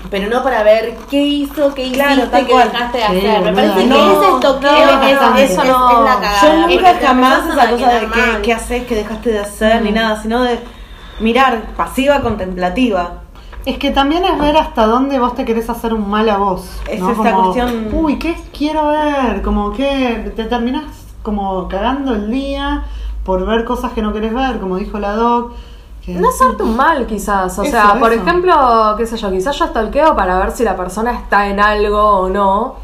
pero 0.10 0.30
no 0.30 0.44
para 0.44 0.64
ver 0.64 0.96
qué 1.10 1.22
hizo, 1.22 1.74
qué 1.74 1.92
Claro, 1.92 2.16
hiciste, 2.22 2.46
qué 2.46 2.52
cual. 2.52 2.72
dejaste 2.72 2.98
de 2.98 3.04
Sí, 3.08 3.28
hacer. 3.28 3.42
Me 3.42 3.54
parece 3.54 3.74
no, 3.74 3.76
que 3.76 3.82
ese 3.82 3.88
no, 3.88 5.36
es, 5.38 5.52
eso 5.52 5.62
es- 5.64 5.68
no. 5.70 5.90
es 5.92 6.06
la 6.06 6.16
cagada. 6.22 6.42
Yo 6.42 6.68
nunca 6.68 6.94
te 7.00 7.06
jamás 7.06 7.46
esa 7.50 7.70
cosa 7.70 7.90
de 7.94 8.08
qué, 8.44 8.54
haces, 8.54 8.84
qué 8.88 8.96
dejaste 8.96 9.32
de 9.32 9.40
hacer, 9.40 9.82
ni 9.82 9.92
nada, 9.92 10.22
sino 10.22 10.44
de 10.44 10.60
mirar, 11.20 11.62
pasiva 11.76 12.22
contemplativa. 12.22 13.22
Es 13.66 13.78
que 13.78 13.92
también 13.92 14.24
es 14.24 14.40
ver 14.40 14.56
hasta 14.56 14.86
dónde 14.86 15.20
vos 15.20 15.36
te 15.36 15.44
querés 15.44 15.70
hacer 15.70 15.94
un 15.94 16.10
mal 16.10 16.30
a 16.30 16.38
vos. 16.38 16.70
Es 16.90 17.02
¿no? 17.02 17.12
esta 17.12 17.32
Como, 17.34 17.52
cuestión- 17.54 17.90
Uy, 17.92 18.18
¿qué 18.18 18.36
quiero 18.58 18.88
ver? 18.88 19.42
Como 19.42 19.74
que 19.74 20.32
te 20.36 20.46
terminás 20.46 20.86
como 21.22 21.68
cagando 21.68 22.14
el 22.16 22.32
día 22.32 22.86
por 23.26 23.46
ver 23.46 23.66
cosas 23.66 23.92
que 23.92 24.02
no 24.02 24.14
querés 24.14 24.34
ver, 24.34 24.60
como 24.60 24.78
dijo 24.78 25.00
la 25.00 25.12
doc. 25.14 25.52
No 26.08 26.30
hacerte 26.30 26.64
un 26.64 26.76
mal, 26.76 27.06
quizás. 27.06 27.58
O 27.60 27.64
Eso, 27.64 27.72
sea, 27.72 28.00
por 28.00 28.14
eso. 28.14 28.22
ejemplo, 28.24 28.96
qué 28.98 29.06
sé 29.06 29.18
yo, 29.18 29.30
quizás 29.32 29.58
yo 29.58 29.68
stalkeo 29.68 30.16
para 30.16 30.40
ver 30.40 30.52
si 30.52 30.64
la 30.64 30.76
persona 30.76 31.12
está 31.14 31.48
en 31.48 31.60
algo 31.60 32.02
o 32.02 32.30
no. 32.30 32.76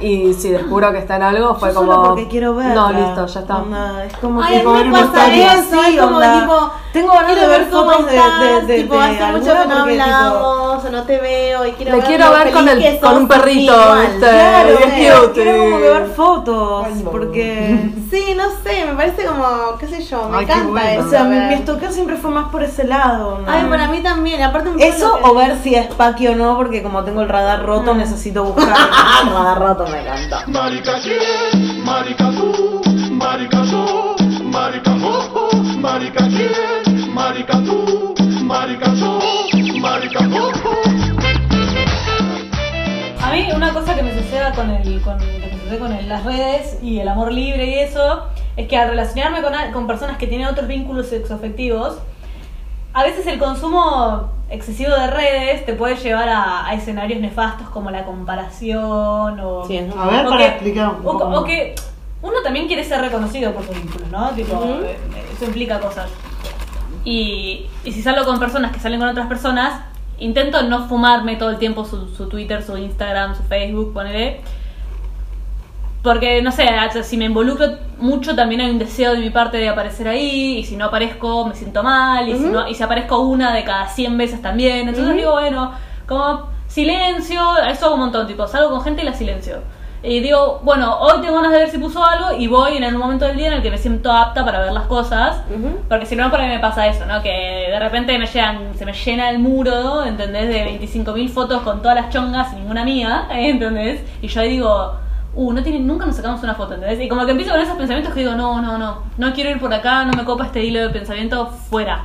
Y 0.00 0.32
si 0.34 0.48
descubro 0.50 0.90
que 0.92 0.98
está 0.98 1.16
en 1.16 1.22
algo, 1.22 1.54
fue 1.54 1.68
Yo 1.70 1.76
como. 1.76 1.92
solo 1.94 2.08
porque 2.08 2.28
quiero 2.28 2.54
ver. 2.56 2.74
No, 2.74 2.92
listo, 2.92 3.26
ya 3.26 3.40
está. 3.40 3.62
es 4.06 4.16
como 4.16 4.42
Ay, 4.42 4.60
que 4.60 4.68
a 4.68 4.72
mí 4.72 4.84
me 4.88 4.92
pasa 5.00 5.34
eso, 5.34 5.80
así, 5.80 5.96
como 5.96 6.20
tipo, 6.20 6.70
Tengo 6.92 7.12
ganas 7.12 7.32
quiero 7.32 7.40
de 7.42 7.58
ver 7.58 7.66
fotos 7.70 8.06
de- 8.06 8.16
estás, 8.16 8.40
de- 8.40 8.62
de- 8.74 8.82
tipo, 8.82 8.94
de 8.94 9.00
hace 9.02 9.32
mucho 9.32 9.52
que 9.62 9.68
no 9.68 9.78
hablamos, 9.82 10.84
o 10.84 10.90
no 10.90 11.02
te 11.04 11.18
veo, 11.20 11.66
y 11.66 11.72
quiero 11.72 11.92
Le 11.92 11.96
ver 11.98 12.06
quiero 12.06 12.30
ver 12.32 12.52
con 12.52 12.68
el- 12.68 13.00
con 13.00 13.16
un 13.16 13.28
perrito. 13.28 13.72
Claro, 14.18 14.68
Es 14.70 14.92
quiero, 14.94 15.20
cute. 15.28 15.32
quiero 15.42 15.58
como 15.64 15.78
que 15.78 15.88
ver 15.90 16.06
fotos, 16.08 16.86
porque... 17.10 17.90
Sí, 18.12 18.34
no 18.36 18.44
sé, 18.62 18.84
me 18.84 18.92
parece 18.94 19.24
como, 19.24 19.78
qué 19.78 19.86
sé 19.86 20.02
yo, 20.02 20.28
me 20.28 20.36
Ay, 20.38 20.44
encanta 20.44 20.68
bueno. 20.68 20.86
eso. 20.90 21.06
O 21.06 21.08
sea, 21.10 21.24
mi, 21.24 21.56
stalkeo 21.56 21.90
siempre 21.90 22.16
fue 22.16 22.30
más 22.30 22.50
por 22.50 22.62
ese 22.62 22.84
lado. 22.84 23.38
¿no? 23.38 23.50
Ay, 23.50 23.64
para 23.70 23.88
mí 23.88 24.00
también, 24.02 24.42
aparte 24.42 24.68
un 24.68 24.74
poco 24.74 24.84
Eso 24.86 25.18
o 25.22 25.34
ver 25.34 25.56
si 25.62 25.74
es 25.74 25.86
Paqui 25.94 26.28
o 26.28 26.36
no, 26.36 26.54
porque 26.58 26.82
como 26.82 27.04
tengo 27.04 27.22
el 27.22 27.30
radar 27.30 27.64
roto, 27.64 27.94
necesito 27.94 28.44
buscar. 28.44 28.74
Ah, 28.76 29.22
Radar 29.32 29.58
roto 29.60 29.71
me 29.78 30.00
encanta. 30.00 30.44
Marica 30.46 30.92
quién, 31.02 31.84
marica 31.84 32.30
tú, 32.30 32.82
marica 33.10 33.64
yo, 33.64 34.14
marica 34.44 34.94
oh, 35.02 35.50
marica 35.78 36.28
quién, 36.28 37.14
marica 37.14 37.52
tú, 37.64 38.14
marica 38.44 38.94
yo, 38.94 39.18
marica 39.80 40.18
oh. 40.32 40.52
A 43.22 43.32
mí 43.32 43.48
una 43.54 43.72
cosa 43.72 43.94
que 43.94 44.02
me 44.02 44.12
sucede 44.12 44.52
con 44.54 44.70
el, 44.70 45.00
con, 45.00 45.18
que 45.18 45.26
me 45.26 45.58
sucede 45.62 45.78
con 45.78 45.92
el- 45.92 46.08
las 46.08 46.24
redes 46.24 46.78
y 46.82 46.98
el 46.98 47.08
amor 47.08 47.32
libre 47.32 47.66
y 47.70 47.74
eso, 47.78 48.26
es 48.56 48.68
que 48.68 48.76
al 48.76 48.90
relacionarme 48.90 49.40
con, 49.42 49.54
con 49.72 49.86
personas 49.86 50.18
que 50.18 50.26
tienen 50.26 50.46
otros 50.48 50.68
vínculos 50.68 51.06
sexoafectivos, 51.08 51.96
a 52.92 53.02
veces 53.04 53.26
el 53.26 53.38
consumo 53.38 54.30
excesivo 54.52 54.90
de 54.94 55.06
redes 55.08 55.64
te 55.66 55.72
puede 55.74 55.96
llevar 55.96 56.28
a, 56.28 56.66
a 56.66 56.74
escenarios 56.74 57.20
nefastos 57.20 57.68
como 57.70 57.90
la 57.90 58.04
comparación 58.04 59.40
o... 59.40 59.64
Sí, 59.66 59.76
es 59.78 59.96
A 59.96 60.06
ver, 60.06 60.26
o 60.26 60.30
para 60.30 60.38
que- 60.42 60.48
explicar 60.50 60.88
un 60.90 61.02
poco 61.02 61.24
o 61.24 61.44
que 61.44 61.74
uno 62.22 62.36
también 62.44 62.66
quiere 62.68 62.84
ser 62.84 63.00
reconocido 63.00 63.52
por 63.52 63.64
sus 63.66 63.74
vínculos, 63.74 64.08
¿no? 64.10 64.30
Tipo, 64.30 64.62
eh, 64.64 64.96
eso 65.34 65.44
implica 65.46 65.80
cosas. 65.80 66.08
Y, 67.04 67.66
y 67.84 67.92
si 67.92 68.02
salgo 68.02 68.24
con 68.24 68.38
personas 68.38 68.70
que 68.72 68.78
salen 68.78 69.00
con 69.00 69.08
otras 69.08 69.26
personas, 69.26 69.80
intento 70.18 70.62
no 70.62 70.86
fumarme 70.86 71.34
todo 71.36 71.50
el 71.50 71.58
tiempo 71.58 71.84
su, 71.84 72.08
su 72.14 72.28
Twitter, 72.28 72.62
su 72.62 72.76
Instagram, 72.76 73.34
su 73.36 73.42
Facebook, 73.42 73.92
ponele. 73.92 74.40
Porque, 76.02 76.42
no 76.42 76.50
sé, 76.50 76.66
si 77.04 77.16
me 77.16 77.26
involucro 77.26 77.78
mucho 77.98 78.34
también 78.34 78.60
hay 78.60 78.70
un 78.70 78.78
deseo 78.78 79.12
de 79.12 79.18
mi 79.18 79.30
parte 79.30 79.58
de 79.58 79.68
aparecer 79.68 80.08
ahí, 80.08 80.58
y 80.58 80.64
si 80.64 80.76
no 80.76 80.86
aparezco 80.86 81.46
me 81.46 81.54
siento 81.54 81.82
mal, 81.82 82.28
y, 82.28 82.36
si, 82.36 82.44
no, 82.44 82.68
y 82.68 82.74
si 82.74 82.82
aparezco 82.82 83.20
una 83.20 83.54
de 83.54 83.62
cada 83.62 83.86
100 83.86 84.18
veces 84.18 84.42
también. 84.42 84.88
Entonces 84.88 85.14
digo, 85.14 85.32
bueno, 85.32 85.72
como 86.08 86.48
silencio, 86.66 87.40
eso 87.68 87.86
hago 87.86 87.94
un 87.94 88.00
montón, 88.00 88.26
tipo, 88.26 88.46
salgo 88.48 88.70
con 88.70 88.82
gente 88.82 89.02
y 89.02 89.04
la 89.04 89.14
silencio. 89.14 89.58
Y 90.04 90.18
digo, 90.18 90.60
bueno, 90.64 90.98
hoy 90.98 91.20
tengo 91.20 91.36
ganas 91.36 91.52
de 91.52 91.58
ver 91.58 91.70
si 91.70 91.78
puso 91.78 92.04
algo 92.04 92.36
y 92.36 92.48
voy 92.48 92.76
en 92.76 92.84
un 92.84 92.96
momento 92.96 93.24
del 93.24 93.36
día 93.36 93.46
en 93.46 93.52
el 93.52 93.62
que 93.62 93.70
me 93.70 93.78
siento 93.78 94.10
apta 94.10 94.44
para 94.44 94.58
ver 94.58 94.72
las 94.72 94.86
cosas. 94.86 95.42
Ujú. 95.48 95.78
Porque 95.88 96.06
si 96.06 96.16
no, 96.16 96.28
por 96.28 96.40
ahí 96.40 96.48
me 96.48 96.58
pasa 96.58 96.88
eso, 96.88 97.06
¿no? 97.06 97.22
Que 97.22 97.68
de 97.70 97.78
repente 97.78 98.18
me 98.18 98.26
llegan, 98.26 98.74
se 98.76 98.84
me 98.84 98.92
llena 98.92 99.30
el 99.30 99.38
muro, 99.38 100.04
¿entendés? 100.04 100.48
De 100.48 100.80
25.000 100.80 101.28
fotos 101.28 101.62
con 101.62 101.82
todas 101.82 101.94
las 101.94 102.10
chongas 102.10 102.52
y 102.52 102.56
ninguna 102.56 102.84
mía, 102.84 103.28
¿entendés? 103.30 104.02
Y 104.20 104.26
yo 104.26 104.40
ahí 104.40 104.50
digo, 104.50 104.96
uh, 105.34 105.52
no 105.52 105.62
tiene, 105.62 105.80
nunca 105.80 106.06
nos 106.06 106.16
sacamos 106.16 106.42
una 106.42 106.54
foto, 106.54 106.74
¿entendés? 106.74 107.00
Y 107.00 107.08
como 107.08 107.24
que 107.24 107.30
empiezo 107.32 107.52
con 107.52 107.60
esos 107.60 107.76
pensamientos 107.76 108.12
que 108.14 108.20
digo, 108.20 108.32
no, 108.34 108.60
no, 108.62 108.78
no, 108.78 108.98
no 109.18 109.32
quiero 109.32 109.50
ir 109.50 109.58
por 109.60 109.72
acá, 109.72 110.04
no 110.04 110.12
me 110.12 110.24
copa 110.24 110.46
este 110.46 110.62
hilo 110.64 110.80
de 110.80 110.90
pensamiento, 110.90 111.48
fuera. 111.70 112.04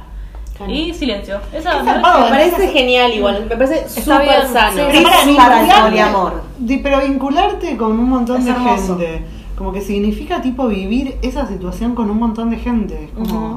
Claro. 0.57 0.71
Y 0.71 0.91
silencio. 0.93 1.39
Esa 1.53 1.83
me 1.83 1.99
parece- 2.01 2.19
Me 2.23 2.29
parece 2.29 2.67
genial 2.69 3.13
igual, 3.13 3.45
me 3.47 3.55
parece 3.55 3.87
súper 3.87 4.47
sano. 4.47 4.75
sí. 4.91 4.97
Es 4.97 5.35
Para 5.37 5.83
poliamor. 5.83 6.41
Di- 6.57 6.77
pero 6.79 6.99
vincularte 7.01 7.77
con 7.77 7.91
un 7.91 8.09
montón 8.09 8.37
Es 8.39 8.45
de 8.45 8.51
hermoso. 8.51 8.97
gente 8.97 9.25
como 9.55 9.71
que 9.73 9.81
significa 9.81 10.39
tipo 10.41 10.67
vivir 10.67 11.17
esa 11.23 11.47
situación 11.47 11.95
con 11.95 12.09
un 12.11 12.19
montón 12.19 12.49
de 12.51 12.57
gente. 12.57 13.09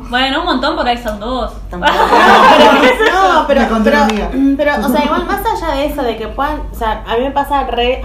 Bueno, 0.08 0.40
un 0.40 0.46
montón 0.46 0.74
por 0.76 0.86
ahí 0.86 0.96
son 0.98 1.20
dos. 1.20 1.52
Tampoco. 1.70 1.92
No, 3.12 3.44
pero, 3.46 3.62
pero, 3.84 3.98
amiga. 4.02 4.30
pero, 4.56 4.72
o 4.86 4.88
sea, 4.88 5.04
igual 5.04 5.26
más 5.26 5.40
allá 5.44 5.74
de 5.74 5.86
eso, 5.86 6.02
de 6.02 6.16
que 6.16 6.28
puedan, 6.28 6.60
o 6.72 6.74
sea, 6.74 7.02
a 7.06 7.16
mí 7.16 7.24
me 7.24 7.30
pasa 7.30 7.64
re... 7.64 8.02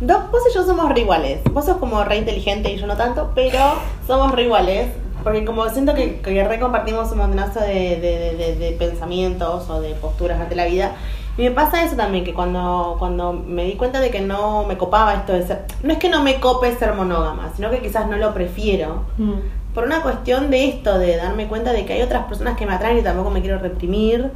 Dos, 0.00 0.30
vos 0.30 0.42
y 0.50 0.54
yo 0.54 0.64
somos 0.64 0.88
re 0.92 1.00
iguales. 1.00 1.40
Vos 1.52 1.64
sos 1.64 1.76
como 1.78 2.02
re 2.04 2.16
inteligente 2.16 2.70
y 2.72 2.76
yo 2.76 2.86
no 2.86 2.96
tanto, 2.96 3.30
pero 3.34 3.58
somos 4.06 4.32
re 4.32 4.44
iguales. 4.44 4.88
Porque 5.22 5.44
como 5.46 5.66
siento 5.70 5.94
que, 5.94 6.20
que 6.20 6.44
re 6.44 6.60
compartimos 6.60 7.10
un 7.12 7.18
montonazo 7.18 7.60
de, 7.60 7.96
de, 8.00 8.34
de- 8.36 8.56
de 8.56 8.72
pensamientos 8.72 9.70
o 9.70 9.80
de 9.80 9.94
posturas 9.94 10.38
ante 10.40 10.54
la 10.54 10.66
vida. 10.66 10.92
Y 11.38 11.42
me 11.42 11.50
pasa 11.50 11.82
eso 11.84 11.96
también, 11.96 12.24
que 12.24 12.34
cuando, 12.34 12.96
cuando 12.98 13.32
me 13.32 13.64
di 13.64 13.72
cuenta 13.74 14.00
de 14.00 14.10
que 14.10 14.20
no 14.20 14.64
me 14.64 14.76
copaba 14.76 15.14
esto 15.14 15.32
de 15.32 15.46
ser... 15.46 15.64
No 15.82 15.92
es 15.92 15.98
que 15.98 16.08
no 16.08 16.22
me 16.22 16.38
cope 16.40 16.72
ser 16.76 16.92
monógama, 16.94 17.50
sino 17.56 17.70
que 17.70 17.80
quizás 17.80 18.06
no 18.06 18.16
lo 18.18 18.34
prefiero 18.34 19.02
mm, 19.18 19.32
por 19.74 19.84
una 19.84 20.02
cuestión 20.02 20.50
de 20.50 20.68
esto, 20.68 20.96
de 20.98 21.16
darme 21.16 21.48
cuenta 21.48 21.72
de 21.72 21.86
que 21.86 21.94
hay 21.94 22.02
otras 22.02 22.26
personas 22.26 22.56
que 22.56 22.66
me 22.66 22.74
atraen 22.74 22.98
y 22.98 23.02
tampoco 23.02 23.30
me 23.30 23.40
quiero 23.40 23.58
reprimir. 23.58 24.30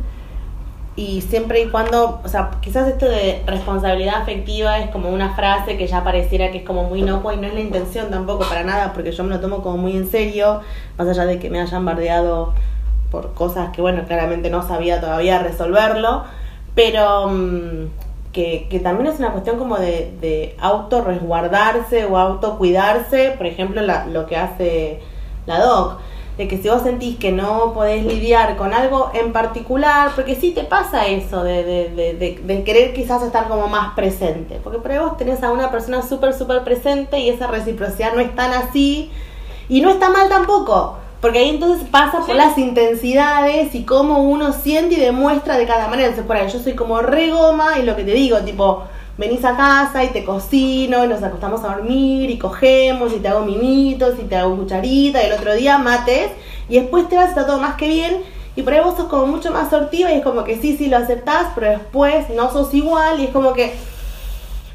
Y 0.98 1.20
siempre 1.20 1.60
y 1.62 1.68
cuando, 1.68 2.20
o 2.24 2.28
sea, 2.28 2.50
quizás 2.60 2.88
esto 2.88 3.06
de 3.06 3.40
responsabilidad 3.46 4.16
afectiva 4.20 4.78
es 4.80 4.90
como 4.90 5.10
una 5.10 5.32
frase 5.36 5.76
que 5.76 5.86
ya 5.86 6.02
pareciera 6.02 6.50
que 6.50 6.58
es 6.58 6.64
como 6.64 6.82
muy 6.84 7.00
inocua 7.00 7.34
y 7.34 7.36
no 7.36 7.46
es 7.46 7.54
la 7.54 7.60
intención 7.60 8.10
tampoco 8.10 8.44
para 8.48 8.64
nada, 8.64 8.92
porque 8.92 9.12
yo 9.12 9.22
me 9.22 9.30
lo 9.30 9.38
tomo 9.38 9.62
como 9.62 9.76
muy 9.76 9.96
en 9.96 10.10
serio, 10.10 10.60
más 10.96 11.06
allá 11.06 11.24
de 11.24 11.38
que 11.38 11.50
me 11.50 11.60
hayan 11.60 11.84
bardeado 11.84 12.52
por 13.12 13.32
cosas 13.34 13.70
que, 13.70 13.80
bueno, 13.80 14.02
claramente 14.08 14.50
no 14.50 14.66
sabía 14.66 15.00
todavía 15.00 15.38
resolverlo, 15.38 16.24
pero 16.74 17.28
mm, 17.28 17.86
que, 18.32 18.66
que 18.68 18.80
también 18.80 19.06
es 19.12 19.20
una 19.20 19.30
cuestión 19.30 19.56
como 19.56 19.76
de, 19.76 20.12
de 20.20 20.56
auto 20.60 21.02
resguardarse 21.04 22.06
o 22.06 22.18
auto 22.18 22.58
cuidarse, 22.58 23.34
por 23.36 23.46
ejemplo, 23.46 23.82
la- 23.82 24.04
lo 24.06 24.26
que 24.26 24.36
hace 24.36 25.00
la 25.46 25.60
doc, 25.60 26.00
de 26.38 26.48
que 26.48 26.56
si 26.56 26.68
vos 26.68 26.82
sentís 26.82 27.18
que 27.18 27.32
no 27.32 27.72
podés 27.74 28.04
lidiar 28.04 28.56
con 28.56 28.72
algo 28.72 29.10
en 29.12 29.32
particular, 29.32 30.12
porque 30.14 30.36
sí 30.36 30.52
te 30.52 30.62
pasa 30.64 31.06
eso 31.08 31.42
de, 31.42 31.64
de, 31.64 31.88
de, 31.90 32.14
de- 32.14 32.40
de 32.42 32.64
querer 32.64 32.94
quizás 32.94 33.22
estar 33.24 33.48
como 33.48 33.66
más 33.68 33.94
presente, 33.94 34.60
porque 34.62 34.78
por 34.78 34.92
ahí 34.92 34.98
vos 34.98 35.16
tenés 35.16 35.42
a 35.42 35.50
una 35.50 35.70
persona 35.70 36.00
súper, 36.02 36.32
súper 36.32 36.62
presente 36.64 37.18
y 37.18 37.28
esa 37.28 37.48
reciprocidad 37.48 38.14
no 38.14 38.20
es 38.20 38.34
tan 38.34 38.52
así, 38.52 39.10
y 39.68 39.80
no 39.80 39.90
está 39.90 40.08
mal 40.10 40.28
tampoco, 40.28 40.96
porque 41.20 41.40
ahí 41.40 41.48
entonces 41.50 41.86
pasa 41.90 42.20
por 42.24 42.36
las 42.36 42.56
intensidades 42.56 43.74
y 43.74 43.82
cómo 43.84 44.18
uno 44.22 44.52
siente 44.52 44.94
y 44.94 45.00
demuestra 45.00 45.58
de 45.58 45.66
cada 45.66 45.88
manera. 45.88 46.08
Entonces, 46.10 46.26
por 46.26 46.36
ahí 46.36 46.48
yo 46.48 46.60
soy 46.60 46.74
como 46.74 47.00
re 47.00 47.30
goma 47.32 47.78
y 47.78 47.82
lo 47.82 47.96
que 47.96 48.04
te 48.04 48.12
digo, 48.12 48.38
tipo, 48.38 48.84
venís 49.18 49.44
a 49.44 49.56
casa 49.56 50.04
y 50.04 50.08
te 50.08 50.24
cocino 50.24 51.04
y 51.04 51.08
nos 51.08 51.22
acostamos 51.22 51.62
a 51.64 51.74
dormir 51.74 52.30
y 52.30 52.38
cogemos 52.38 53.12
y 53.12 53.16
te 53.18 53.28
hago 53.28 53.44
mimitos 53.44 54.14
y 54.18 54.22
te 54.22 54.36
hago 54.36 54.56
cucharita 54.56 55.22
y 55.22 55.26
el 55.26 55.32
otro 55.32 55.54
día 55.54 55.76
mates 55.76 56.30
y 56.68 56.78
después 56.78 57.08
te 57.08 57.16
vas, 57.16 57.30
está 57.30 57.44
todo 57.44 57.58
más 57.58 57.74
que 57.74 57.88
bien. 57.88 58.22
Y 58.54 58.62
por 58.62 58.72
ahí 58.72 58.80
vos 58.80 58.96
sos 58.96 59.06
como 59.06 59.26
mucho 59.26 59.52
más 59.52 59.70
sortiva 59.70 60.10
y 60.10 60.16
es 60.16 60.24
como 60.24 60.44
que 60.44 60.56
sí, 60.56 60.76
sí 60.76 60.88
lo 60.88 60.96
aceptás, 60.96 61.48
pero 61.54 61.70
después 61.70 62.28
no 62.30 62.50
sos 62.50 62.72
igual 62.74 63.20
y 63.20 63.24
es 63.24 63.30
como 63.30 63.52
que, 63.52 63.74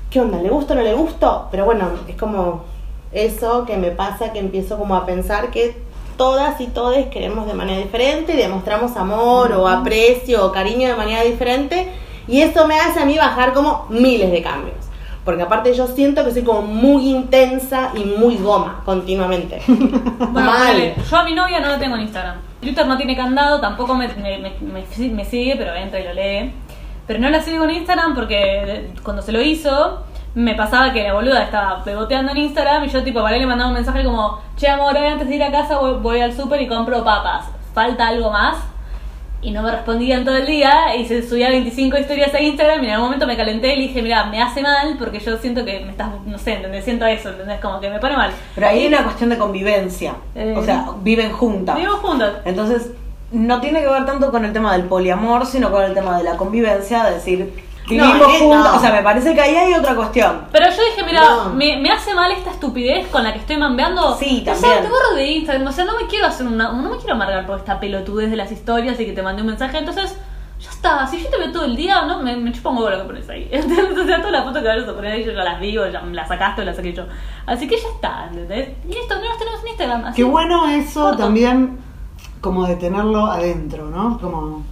¿qué 0.10 0.22
onda? 0.22 0.42
¿Le 0.42 0.50
gusta 0.50 0.74
o 0.74 0.78
no 0.78 0.84
le 0.84 0.94
gusto? 0.94 1.48
Pero 1.52 1.66
bueno, 1.66 1.90
es 2.08 2.16
como 2.16 2.64
eso 3.12 3.66
que 3.66 3.78
me 3.78 3.92
pasa 3.92 4.32
que 4.32 4.40
empiezo 4.40 4.78
como 4.78 4.96
a 4.96 5.06
pensar 5.06 5.52
que 5.52 5.76
todas 6.18 6.62
y 6.62 6.68
todos 6.68 6.96
queremos 7.08 7.48
de 7.48 7.54
manera 7.54 7.80
diferente 7.80 8.34
y 8.34 8.38
demostramos 8.38 8.96
amor 8.96 9.52
o 9.54 9.68
aprecio 9.68 10.46
o 10.46 10.52
cariño 10.52 10.88
de 10.88 10.96
manera 10.96 11.24
diferente 11.24 11.92
y 12.28 12.42
eso 12.42 12.68
me 12.68 12.80
hace 12.80 13.00
a 13.02 13.06
mí 13.06 13.18
bajar 13.18 13.54
como 13.54 13.86
miles 13.90 14.32
de 14.32 14.42
cambios. 14.42 14.76
Porque 15.26 15.42
aparte 15.44 15.74
yo 15.74 15.88
siento 15.88 16.26
que 16.26 16.32
soy 16.32 16.44
como 16.44 16.64
muy 16.64 17.10
intensa 17.10 17.92
y 17.96 18.04
muy 18.04 18.38
goma 18.38 18.82
continuamente. 18.86 19.62
Bueno, 19.68 20.52
Mal. 20.52 20.96
yo 21.10 21.18
a 21.18 21.24
mi 21.24 21.34
novia 21.34 21.60
no 21.60 21.68
la 21.70 21.80
tengo 21.80 21.96
en 21.96 22.02
Instagram. 22.02 22.38
Twitter 22.62 22.86
no 22.88 22.98
tiene 22.98 23.16
candado, 23.16 23.60
tampoco 23.62 23.94
me, 23.96 24.08
me, 24.08 24.38
me- 24.40 24.54
me- 25.12 25.26
sigue, 25.26 25.56
pero 25.58 25.74
entra 25.76 26.00
y 26.00 26.04
lo 26.06 26.14
lee. 26.14 26.52
Pero 27.08 27.20
no 27.20 27.30
la 27.30 27.42
sigo 27.42 27.64
en 27.66 27.72
Instagram 27.72 28.16
porque 28.16 28.92
cuando 29.04 29.22
se 29.22 29.32
lo 29.32 29.42
hizo, 29.42 30.04
me 30.36 30.56
pasaba 30.56 30.92
que 30.94 31.04
la 31.04 31.14
boluda 31.14 31.44
estaba 31.44 31.84
pegoteando 31.84 32.32
en 32.32 32.38
Instagram 32.40 32.84
y 32.86 32.90
yo 32.90 33.04
tipo, 33.04 33.22
vale, 33.22 33.40
le 33.40 33.46
mandaba 33.46 33.70
un 33.70 33.76
mensaje 33.76 34.04
como, 34.04 34.40
che 34.58 34.68
amor, 34.70 34.96
hoy 34.98 35.06
antes 35.06 35.28
de 35.28 35.36
ir 35.36 35.44
a 35.44 35.52
casa 35.52 35.78
voy, 35.78 35.94
voy 36.02 36.20
al 36.22 36.34
súper 36.34 36.62
y 36.62 36.68
compro 36.68 37.04
papas. 37.04 37.46
¿Falta 37.74 38.08
algo 38.08 38.30
más? 38.32 38.58
Y 39.44 39.52
no 39.52 39.62
me 39.62 39.72
respondían 39.72 40.24
todo 40.24 40.38
el 40.38 40.46
día 40.46 40.96
y 40.96 41.06
se 41.06 41.28
subía 41.28 41.50
25 41.50 41.98
historias 41.98 42.34
a 42.34 42.42
Instagram 42.42 42.82
y 42.84 42.88
en 42.88 42.92
algún 42.94 43.08
momento 43.08 43.28
me 43.28 43.36
calenté 43.36 43.74
y 43.74 43.76
le 43.76 43.82
dije, 43.88 44.02
mira, 44.02 44.26
me 44.26 44.42
hace 44.42 44.62
mal 44.62 44.96
porque 44.98 45.20
yo 45.20 45.38
siento 45.38 45.66
que 45.66 45.82
me 45.82 45.92
estás, 45.92 46.10
no 46.26 46.38
sé, 46.38 46.54
¿entendés? 46.54 46.86
Siento 46.86 47.06
eso, 47.06 47.30
¿entendés? 47.30 47.60
Como 47.60 47.80
que 47.80 47.90
me 47.90 48.00
pone 48.00 48.16
mal. 48.16 48.32
Pero 48.56 48.68
ahí 48.68 48.80
hay 48.80 48.88
una 48.88 49.04
cuestión 49.04 49.30
de 49.30 49.38
convivencia. 49.38 50.16
Eh, 50.34 50.56
o 50.58 50.64
sea, 50.64 50.86
viven 51.02 51.32
juntas. 51.34 51.76
Vivimos 51.76 52.00
juntos. 52.00 52.32
Entonces, 52.46 52.92
no 53.34 53.60
tiene 53.60 53.82
que 53.82 53.88
ver 53.88 54.06
tanto 54.06 54.32
con 54.32 54.46
el 54.46 54.54
tema 54.54 54.74
del 54.74 54.84
poliamor, 54.84 55.46
sino 55.46 55.72
con 55.72 55.84
el 55.84 55.94
tema 55.94 56.18
de 56.18 56.24
la 56.24 56.38
convivencia, 56.38 57.04
de 57.04 57.16
decir, 57.16 57.54
vivimos 57.88 58.18
No, 58.42 58.64
no. 58.64 58.76
O 58.76 58.80
sea, 58.80 58.92
me 58.92 59.02
parece 59.04 59.34
que 59.34 59.42
ahí 59.42 59.56
hay 59.56 59.74
otra 59.74 59.96
cuestión. 59.96 60.48
Pero 60.52 60.66
yo 60.70 60.84
dije, 60.84 61.04
mira, 61.06 61.22
No. 61.22 61.50
me, 61.54 61.78
me 61.78 61.92
hace 61.92 62.14
mal 62.14 62.32
esta 62.32 62.52
estupidez 62.52 63.08
con 63.08 63.24
la 63.24 63.34
que 63.34 63.40
estoy 63.40 63.58
mambeando. 63.58 64.16
Sí, 64.18 64.42
O 64.42 64.44
sea, 64.46 64.54
también. 64.56 64.84
te 64.84 64.90
borro 64.90 65.16
de 65.16 65.28
Instagram. 65.32 65.68
O 65.68 65.72
sea, 65.72 65.86
no 65.86 65.98
me 66.00 66.08
quiero 66.08 66.28
hacer 66.28 66.46
una. 66.48 66.72
No 66.72 66.90
me 66.90 66.98
quiero 66.98 67.14
amargar 67.16 67.46
por 67.46 67.60
esta 67.60 67.80
pelotudez 67.80 68.30
de 68.30 68.38
las 68.38 68.52
historias 68.52 69.00
y 69.00 69.06
que 69.06 69.14
te 69.14 69.22
mandé 69.22 69.42
un 69.42 69.48
mensaje. 69.50 69.78
Entonces, 69.78 70.16
ya 70.60 70.70
está. 70.70 71.08
Si 71.08 71.22
yo 71.22 71.30
te 71.30 71.38
veo 71.38 71.52
todo 71.52 71.66
el 71.66 71.76
día, 71.76 72.04
no 72.06 72.20
me, 72.22 72.36
me 72.38 72.52
chupa 72.54 72.70
un 72.70 72.78
huevo 72.78 72.90
lo 72.90 72.98
que 73.00 73.04
pones 73.04 73.30
ahí. 73.30 73.50
Entonces, 73.52 73.98
o 73.98 74.06
sea, 74.06 74.18
todas 74.18 74.32
las 74.32 74.44
fotos 74.46 74.62
que 74.62 74.68
vayas 74.70 74.88
a 74.88 74.94
poner 74.96 75.12
ahí, 75.12 75.24
yo 75.26 75.32
ya 75.34 75.44
las 75.44 75.60
vi 75.60 75.78
o 75.78 75.90
ya 75.90 76.02
me 76.02 76.14
las 76.16 76.28
sacaste 76.30 76.62
o 76.62 76.66
las 76.66 76.76
saqué 76.78 76.94
yo. 76.94 77.04
Así 77.46 77.68
que 77.68 77.76
ya 77.78 77.88
está, 77.90 78.28
¿entendés? 78.30 78.70
Y 78.88 78.98
esto 78.98 79.16
no 79.16 79.26
las 79.26 79.38
tenemos 79.38 79.62
en 79.62 79.68
Instagram. 79.68 80.06
Así 80.06 80.16
Qué 80.16 80.24
bueno 80.24 80.68
eso 80.70 81.02
Corto. 81.02 81.18
también, 81.24 81.78
como 82.40 82.66
de 82.66 82.78
tenerlo 82.78 83.26
adentro, 83.26 83.90
¿no? 83.90 84.18
Como, 84.20 84.64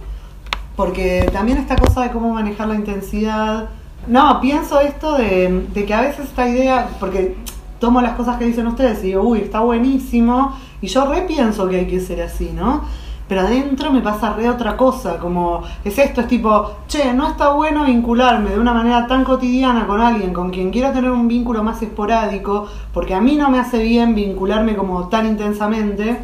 porque 0.76 1.28
también 1.32 1.58
esta 1.58 1.76
cosa 1.76 2.02
de 2.02 2.10
cómo 2.10 2.32
manejar 2.32 2.68
la 2.68 2.74
intensidad. 2.74 3.68
No, 4.06 4.40
pienso 4.40 4.80
esto 4.80 5.16
de, 5.16 5.68
que 5.86 5.94
a 5.94 6.00
veces 6.00 6.26
esta 6.26 6.48
idea, 6.48 6.88
porque 6.98 7.36
tomo 7.78 8.00
las 8.00 8.14
cosas 8.14 8.38
que 8.38 8.44
dicen 8.44 8.66
ustedes 8.66 9.02
y 9.04 9.08
digo, 9.08 9.22
uy, 9.22 9.40
está 9.40 9.60
buenísimo, 9.60 10.56
y 10.80 10.88
yo 10.88 11.04
repienso 11.06 11.68
que 11.68 11.80
hay 11.80 11.86
que 11.86 12.00
ser 12.00 12.22
así, 12.22 12.50
¿no? 12.54 12.82
Pero 13.28 13.42
adentro 13.42 13.92
me 13.92 14.00
pasa 14.00 14.34
re 14.34 14.48
otra 14.48 14.76
cosa, 14.76 15.18
como 15.18 15.62
es 15.84 15.96
esto, 15.98 16.20
es 16.20 16.28
tipo, 16.28 16.72
che, 16.86 17.14
no 17.14 17.28
está 17.28 17.50
bueno 17.50 17.84
vincularme 17.84 18.50
de 18.50 18.58
una 18.58 18.74
manera 18.74 19.06
tan 19.06 19.24
cotidiana 19.24 19.86
con 19.86 20.00
alguien 20.00 20.32
con 20.32 20.50
quien 20.50 20.70
quiero 20.70 20.90
tener 20.90 21.10
un 21.10 21.28
vínculo 21.28 21.62
más 21.62 21.80
esporádico, 21.80 22.66
porque 22.92 23.14
a 23.14 23.20
mí 23.20 23.36
no 23.36 23.48
me 23.50 23.58
hace 23.58 23.82
bien 23.82 24.14
vincularme 24.14 24.76
como 24.76 25.08
tan 25.08 25.26
intensamente, 25.26 26.18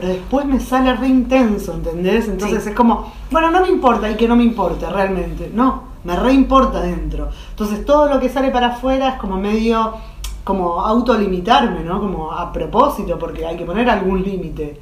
pero 0.00 0.14
después 0.14 0.46
me 0.46 0.58
sale 0.58 0.96
re 0.96 1.08
intenso, 1.08 1.74
¿entendés? 1.74 2.26
Entonces 2.26 2.66
es 2.66 2.74
como, 2.74 3.12
bueno, 3.30 3.50
no 3.50 3.60
me 3.60 3.68
importa 3.68 4.10
y 4.10 4.16
que 4.16 4.26
no 4.26 4.34
me 4.34 4.44
importe 4.44 4.88
realmente, 4.88 5.50
no, 5.52 5.82
me 6.04 6.16
re 6.16 6.32
importa 6.32 6.80
dentro. 6.80 7.28
Entonces 7.50 7.84
todo 7.84 8.08
lo 8.08 8.18
que 8.18 8.30
sale 8.30 8.50
para 8.50 8.68
afuera 8.68 9.10
es 9.10 9.14
como 9.16 9.36
medio, 9.36 9.92
como 10.42 10.80
autolimitarme, 10.80 11.84
¿no? 11.84 12.00
Como 12.00 12.32
a 12.32 12.50
propósito, 12.50 13.18
porque 13.18 13.44
hay 13.44 13.58
que 13.58 13.66
poner 13.66 13.90
algún 13.90 14.22
límite. 14.22 14.80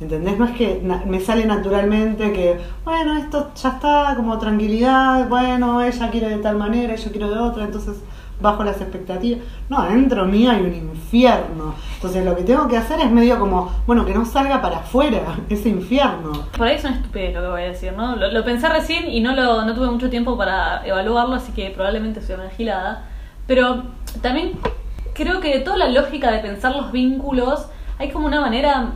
¿Entendés? 0.00 0.38
No 0.38 0.44
es 0.44 0.52
que 0.52 0.80
me 1.06 1.18
sale 1.18 1.44
naturalmente 1.44 2.32
que, 2.32 2.56
bueno, 2.84 3.18
esto 3.18 3.50
ya 3.60 3.70
está, 3.70 4.14
como 4.14 4.38
tranquilidad, 4.38 5.28
bueno, 5.28 5.82
ella 5.82 6.08
quiere 6.08 6.28
de 6.28 6.38
tal 6.38 6.56
manera, 6.56 6.94
yo 6.94 7.10
quiero 7.10 7.28
de 7.30 7.38
otra, 7.38 7.64
entonces 7.64 7.96
bajo 8.40 8.64
las 8.64 8.80
expectativas. 8.80 9.40
No, 9.68 9.78
adentro 9.78 10.24
mío 10.26 10.50
hay 10.50 10.60
un 10.60 10.74
infierno. 10.74 11.74
Entonces 11.94 12.24
lo 12.24 12.36
que 12.36 12.42
tengo 12.42 12.68
que 12.68 12.76
hacer 12.76 13.00
es 13.00 13.10
medio 13.10 13.38
como, 13.38 13.72
bueno, 13.86 14.04
que 14.04 14.14
no 14.14 14.24
salga 14.24 14.60
para 14.60 14.78
afuera 14.78 15.36
ese 15.48 15.68
infierno. 15.68 16.32
Por 16.56 16.66
ahí 16.66 16.78
una 16.80 16.96
estupidez 16.96 17.34
lo 17.34 17.42
que 17.42 17.48
voy 17.48 17.62
a 17.62 17.66
decir, 17.66 17.92
¿no? 17.92 18.16
Lo, 18.16 18.30
lo 18.30 18.44
pensé 18.44 18.68
recién 18.68 19.10
y 19.10 19.20
no, 19.20 19.34
lo, 19.34 19.64
no 19.64 19.74
tuve 19.74 19.90
mucho 19.90 20.10
tiempo 20.10 20.36
para 20.36 20.86
evaluarlo, 20.86 21.34
así 21.36 21.52
que 21.52 21.70
probablemente 21.70 22.22
soy 22.22 22.36
una 22.36 22.50
gilada. 22.50 23.04
Pero 23.46 23.84
también 24.22 24.52
creo 25.14 25.40
que 25.40 25.58
de 25.58 25.60
toda 25.60 25.76
la 25.76 25.88
lógica 25.88 26.30
de 26.30 26.38
pensar 26.38 26.74
los 26.74 26.92
vínculos, 26.92 27.66
hay 27.98 28.10
como 28.10 28.26
una 28.26 28.40
manera 28.40 28.92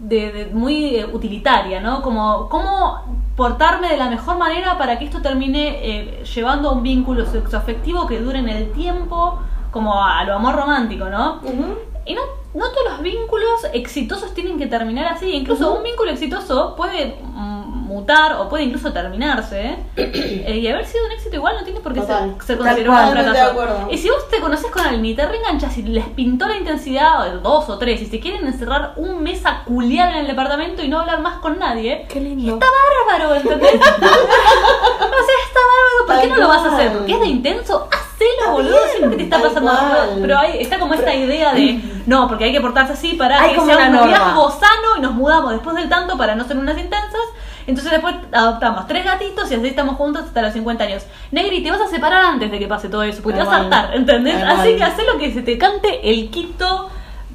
de, 0.00 0.32
de- 0.32 0.46
muy 0.52 0.96
eh, 0.96 1.06
utilitaria, 1.06 1.80
¿no? 1.80 2.02
Como 2.02 2.48
cómo 2.48 3.18
portarme 3.36 3.88
de 3.88 3.96
la 3.96 4.10
mejor 4.10 4.36
manera 4.38 4.76
para 4.78 4.98
que 4.98 5.04
esto 5.04 5.20
termine 5.22 5.78
eh, 5.82 6.24
llevando 6.34 6.70
a 6.70 6.72
un 6.72 6.82
vínculo 6.82 7.24
sexoafectivo 7.26 8.06
que 8.06 8.20
dure 8.20 8.38
en 8.40 8.48
el 8.48 8.72
tiempo, 8.72 9.38
como 9.70 10.02
a 10.02 10.24
lo 10.24 10.34
amor 10.34 10.56
romántico, 10.56 11.06
¿no? 11.08 11.40
Y 12.06 12.14
no, 12.14 12.22
no 12.58 12.70
todos 12.70 12.92
los 12.92 13.02
vínculos 13.02 13.64
exitosos 13.72 14.34
tienen 14.34 14.58
que 14.58 14.66
terminar 14.66 15.12
así. 15.12 15.32
Incluso 15.32 15.72
un 15.72 15.82
vínculo 15.82 16.10
exitoso 16.10 16.74
puede 16.76 17.16
mm, 17.22 17.86
mutar 17.86 18.34
o 18.34 18.48
puede 18.48 18.64
incluso 18.64 18.92
terminarse. 18.92 19.76
Eh, 19.96 20.58
y 20.62 20.66
haber 20.68 20.84
sido 20.84 21.06
un 21.06 21.12
éxito 21.12 21.36
igual 21.36 21.56
no 21.58 21.64
tiene 21.64 21.80
por 21.80 21.94
qué 21.94 22.00
Total. 22.00 22.34
ser, 22.38 22.46
ser 22.46 22.58
considerado 22.58 23.06
un 23.08 23.12
fracaso. 23.12 23.88
Y 23.90 23.98
si 23.98 24.10
vos 24.10 24.28
te 24.28 24.40
conoces 24.40 24.70
con 24.70 24.82
alguien 24.84 25.04
y 25.06 25.14
te 25.14 25.26
reenganchas 25.26 25.78
y 25.78 25.82
les 25.82 26.06
pintó 26.08 26.46
la 26.46 26.56
intensidad, 26.56 27.34
o 27.34 27.38
dos 27.40 27.68
o 27.70 27.78
tres, 27.78 28.02
y 28.02 28.06
se 28.06 28.20
quieren 28.20 28.46
encerrar 28.46 28.94
un 28.96 29.22
mes 29.22 29.44
a 29.46 29.64
culiar 29.64 30.10
en 30.10 30.18
el 30.18 30.26
departamento 30.26 30.82
y 30.82 30.88
no 30.88 31.00
hablar 31.00 31.20
más 31.20 31.38
con 31.38 31.58
nadie, 31.58 32.06
Qué 32.08 32.20
lindo. 32.20 32.54
está 32.54 32.66
bárbaro, 33.06 33.34
¿entendés? 33.36 33.74
o 33.74 33.78
sea, 33.78 33.90
está 35.46 35.60
bárbaro. 35.70 36.06
¿Por 36.06 36.20
qué 36.20 36.26
no 36.28 36.36
lo 36.36 36.48
vas 36.48 36.64
a 36.64 36.74
hacer? 36.74 36.92
¿Porque 36.92 37.12
es 37.12 37.20
de 37.20 37.26
intenso? 37.26 37.88
Hacelo, 38.18 38.52
boludo, 38.52 38.78
bien, 38.84 39.02
lo 39.02 39.10
que 39.10 39.16
te 39.16 39.22
está 39.24 39.40
pasando. 39.40 39.70
cual. 39.70 40.18
Pero 40.20 40.38
hay, 40.38 40.60
está 40.60 40.78
como 40.78 40.94
esta 40.94 41.14
idea 41.14 41.54
de, 41.54 41.80
no, 42.06 42.28
porque 42.28 42.44
hay 42.44 42.52
que 42.52 42.60
portarse 42.60 42.92
así 42.92 43.14
para 43.14 43.48
que 43.48 43.60
sea 43.60 43.88
un 43.88 43.92
noviazgo 43.92 44.50
sano 44.50 44.96
y 44.98 45.00
nos 45.00 45.12
mudamos 45.12 45.52
después 45.52 45.76
del 45.76 45.88
tanto 45.88 46.16
para 46.16 46.34
no 46.34 46.44
ser 46.44 46.56
unas 46.56 46.78
intensas. 46.78 47.20
Entonces 47.66 47.92
después 47.92 48.14
adoptamos 48.32 48.86
tres 48.86 49.04
gatitos 49.04 49.50
y 49.50 49.54
así 49.54 49.66
estamos 49.66 49.96
juntos 49.96 50.24
hasta 50.24 50.40
los 50.40 50.54
50 50.54 50.84
años. 50.84 51.04
Negri, 51.30 51.62
te 51.62 51.70
vas 51.70 51.82
a 51.82 51.88
separar 51.88 52.24
antes 52.24 52.50
de 52.50 52.58
que 52.58 52.66
pase 52.66 52.88
todo 52.88 53.02
eso, 53.02 53.22
porque 53.22 53.38
te 53.38 53.44
vas 53.44 53.54
a 53.54 53.60
hartar, 53.60 53.94
¿entendés? 53.94 54.42
Así 54.42 54.74
que 54.76 54.82
haz 54.82 54.96
lo 55.12 55.18
que 55.18 55.32
se 55.34 55.42
te 55.42 55.58
cante 55.58 56.10
el 56.10 56.30
quinto 56.30 56.88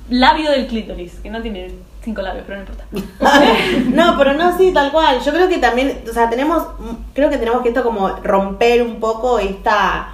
labio 0.09 0.51
del 0.51 0.67
clítoris, 0.67 1.19
que 1.21 1.29
no 1.29 1.41
tiene 1.41 1.71
cinco 2.03 2.21
labios, 2.21 2.45
pero 2.47 2.59
no 2.59 2.65
importa. 2.65 2.85
No, 3.93 4.17
pero 4.17 4.33
no, 4.33 4.57
sí, 4.57 4.71
tal 4.73 4.91
cual. 4.91 5.19
Yo 5.21 5.31
creo 5.31 5.47
que 5.47 5.59
también, 5.59 6.03
o 6.09 6.13
sea, 6.13 6.29
tenemos, 6.29 6.63
creo 7.13 7.29
que 7.29 7.37
tenemos 7.37 7.61
que 7.61 7.69
esto 7.69 7.83
como 7.83 8.09
romper 8.09 8.81
un 8.81 8.99
poco 8.99 9.39
esta, 9.39 10.13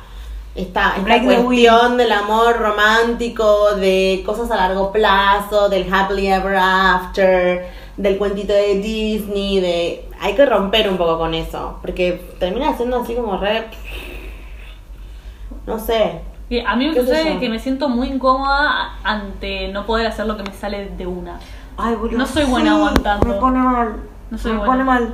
esta, 0.55 0.95
esta 0.97 1.23
cuestión 1.23 1.97
del 1.97 2.11
amor 2.11 2.57
romántico, 2.57 3.75
de 3.75 4.23
cosas 4.25 4.49
a 4.51 4.55
largo 4.55 4.91
plazo, 4.91 5.69
del 5.69 5.91
happily 5.93 6.27
ever 6.27 6.57
after, 6.57 7.67
del 7.97 8.17
cuentito 8.17 8.53
de 8.53 8.75
Disney, 8.79 9.59
de... 9.59 10.05
Hay 10.21 10.35
que 10.35 10.45
romper 10.45 10.89
un 10.89 10.97
poco 10.97 11.17
con 11.17 11.33
eso, 11.33 11.77
porque 11.81 12.33
termina 12.39 12.75
siendo 12.75 13.01
así 13.01 13.15
como 13.15 13.37
re... 13.37 13.67
No 15.65 15.79
sé. 15.79 16.21
Y 16.49 16.59
a 16.59 16.75
mí 16.75 16.87
me 16.87 16.93
¿Qué 16.93 17.01
sé 17.01 17.05
sucede 17.07 17.33
yo? 17.35 17.39
que 17.39 17.49
me 17.49 17.59
siento 17.59 17.89
muy 17.89 18.07
incómoda 18.07 18.97
ante 19.03 19.67
no 19.67 19.85
poder 19.85 20.07
hacer 20.07 20.25
lo 20.25 20.35
que 20.35 20.43
me 20.43 20.51
sale 20.51 20.89
de 20.97 21.05
una. 21.05 21.39
Ay, 21.77 21.95
boludo. 21.95 22.17
No 22.17 22.25
soy 22.25 22.45
buena 22.45 22.75
aguantando. 22.75 23.27
Me 23.27 23.35
pone 23.35 23.59
mal. 23.59 23.95
No 24.31 24.37
soy 24.37 24.51
me 24.53 24.57
buena. 24.57 24.73
pone 24.73 24.83
mal. 24.83 25.13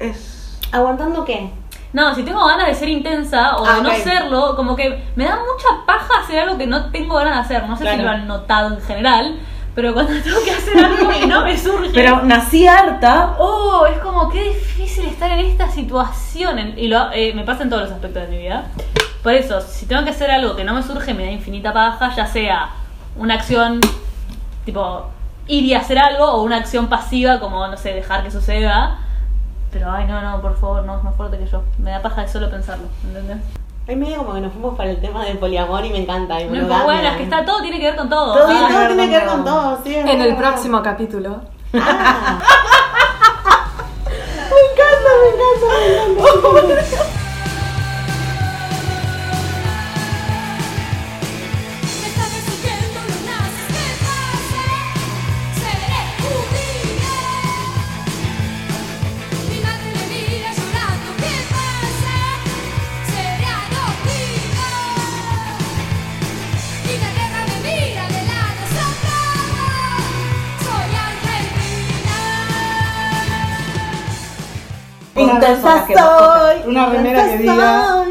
Es. 0.00 0.58
¿Aguantando 0.72 1.24
qué? 1.24 1.50
No, 1.94 2.14
si 2.14 2.22
tengo 2.24 2.44
ganas 2.44 2.66
de 2.66 2.74
ser 2.74 2.88
intensa 2.90 3.56
o 3.56 3.64
Ah, 3.66 3.76
de 3.76 3.82
no 3.82 3.88
ok. 3.88 3.94
serlo, 3.96 4.56
como 4.56 4.76
que 4.76 5.02
me 5.16 5.24
da 5.24 5.36
mucha 5.36 5.86
paja 5.86 6.20
hacer 6.22 6.40
algo 6.40 6.58
que 6.58 6.66
no 6.66 6.90
tengo 6.90 7.14
ganas 7.14 7.48
de 7.48 7.56
hacer. 7.56 7.68
No 7.68 7.76
sé 7.76 7.90
si 7.90 8.02
lo 8.02 8.10
han 8.10 8.26
notado 8.26 8.74
en 8.74 8.82
general, 8.82 9.38
pero 9.76 9.94
cuando 9.94 10.12
tengo 10.22 10.42
que 10.44 10.50
hacer 10.50 10.84
algo 10.84 11.10
y 11.12 11.26
no 11.26 11.42
me 11.44 11.56
surge. 11.56 11.90
Pero 11.94 12.22
nací 12.22 12.66
harta. 12.66 13.36
Oh, 13.38 13.86
es 13.86 13.98
como 14.00 14.28
qué 14.28 14.42
difícil 14.42 15.06
estar 15.06 15.30
en 15.30 15.38
esta 15.46 15.70
situación. 15.70 16.74
Y 16.76 16.88
lo, 16.88 17.10
eh, 17.12 17.32
me 17.34 17.44
pasa 17.44 17.62
en 17.62 17.70
todos 17.70 17.82
los 17.84 17.92
aspectos 17.92 18.22
de 18.24 18.28
mi 18.28 18.38
vida. 18.38 18.64
Por 19.22 19.32
eso, 19.32 19.60
si 19.60 19.86
tengo 19.86 20.02
que 20.04 20.10
hacer 20.10 20.30
algo 20.30 20.54
que 20.56 20.64
no 20.64 20.74
me 20.74 20.82
surge, 20.82 21.14
me 21.14 21.24
da 21.24 21.30
infinita 21.30 21.72
paja, 21.72 22.12
ya 22.14 22.26
sea 22.26 22.70
una 23.16 23.34
acción 23.34 23.80
tipo 24.64 25.06
ir 25.46 25.64
y 25.64 25.74
hacer 25.74 25.98
algo 25.98 26.24
o 26.24 26.42
una 26.42 26.56
acción 26.56 26.88
pasiva 26.88 27.38
como, 27.38 27.66
no 27.68 27.76
sé, 27.76 27.92
dejar 27.94 28.22
que 28.24 28.30
suceda. 28.30 28.98
Pero, 29.74 29.90
ay, 29.90 30.06
no, 30.06 30.20
no, 30.22 30.40
por 30.40 30.56
favor, 30.56 30.84
no 30.84 30.96
es 30.98 31.02
más 31.02 31.16
fuerte 31.16 31.36
que 31.36 31.46
yo. 31.48 31.60
Me 31.78 31.90
da 31.90 32.00
paja 32.00 32.20
de 32.22 32.28
solo 32.28 32.48
pensarlo, 32.48 32.84
¿entendés? 33.02 33.38
Hay 33.88 33.96
medio 33.96 34.18
como 34.18 34.34
que 34.34 34.40
nos 34.40 34.52
fuimos 34.52 34.76
para 34.76 34.88
el 34.90 35.00
tema 35.00 35.24
del 35.24 35.36
poliamor 35.36 35.84
y 35.84 35.90
me 35.90 35.98
encanta. 35.98 36.40
y 36.40 36.48
No, 36.48 36.84
bueno, 36.84 37.08
es 37.08 37.16
que 37.16 37.24
está, 37.24 37.44
todo 37.44 37.60
tiene 37.60 37.80
que 37.80 37.86
ver 37.86 37.96
con 37.96 38.08
todo. 38.08 38.34
Todo, 38.34 38.46
Ah, 38.48 38.68
todo 38.70 38.86
tiene 38.86 39.08
que 39.08 39.16
ver 39.16 39.26
con 39.26 39.44
todo, 39.44 39.80
sí. 39.82 39.92
En 39.96 40.20
el 40.20 40.36
próximo 40.36 40.80
capítulo. 40.80 41.40
Ah. 41.74 42.38
me 44.06 44.60
encanta, 44.70 45.10
me 45.20 45.28
encanta, 45.34 45.66
me 45.76 46.72
encanta. 46.78 47.04
que- 75.86 75.94
soy. 75.94 76.70
Una 76.70 76.86
remera 76.86 77.24
que 77.24 77.38
diga 77.38 77.86
soy. 77.88 78.03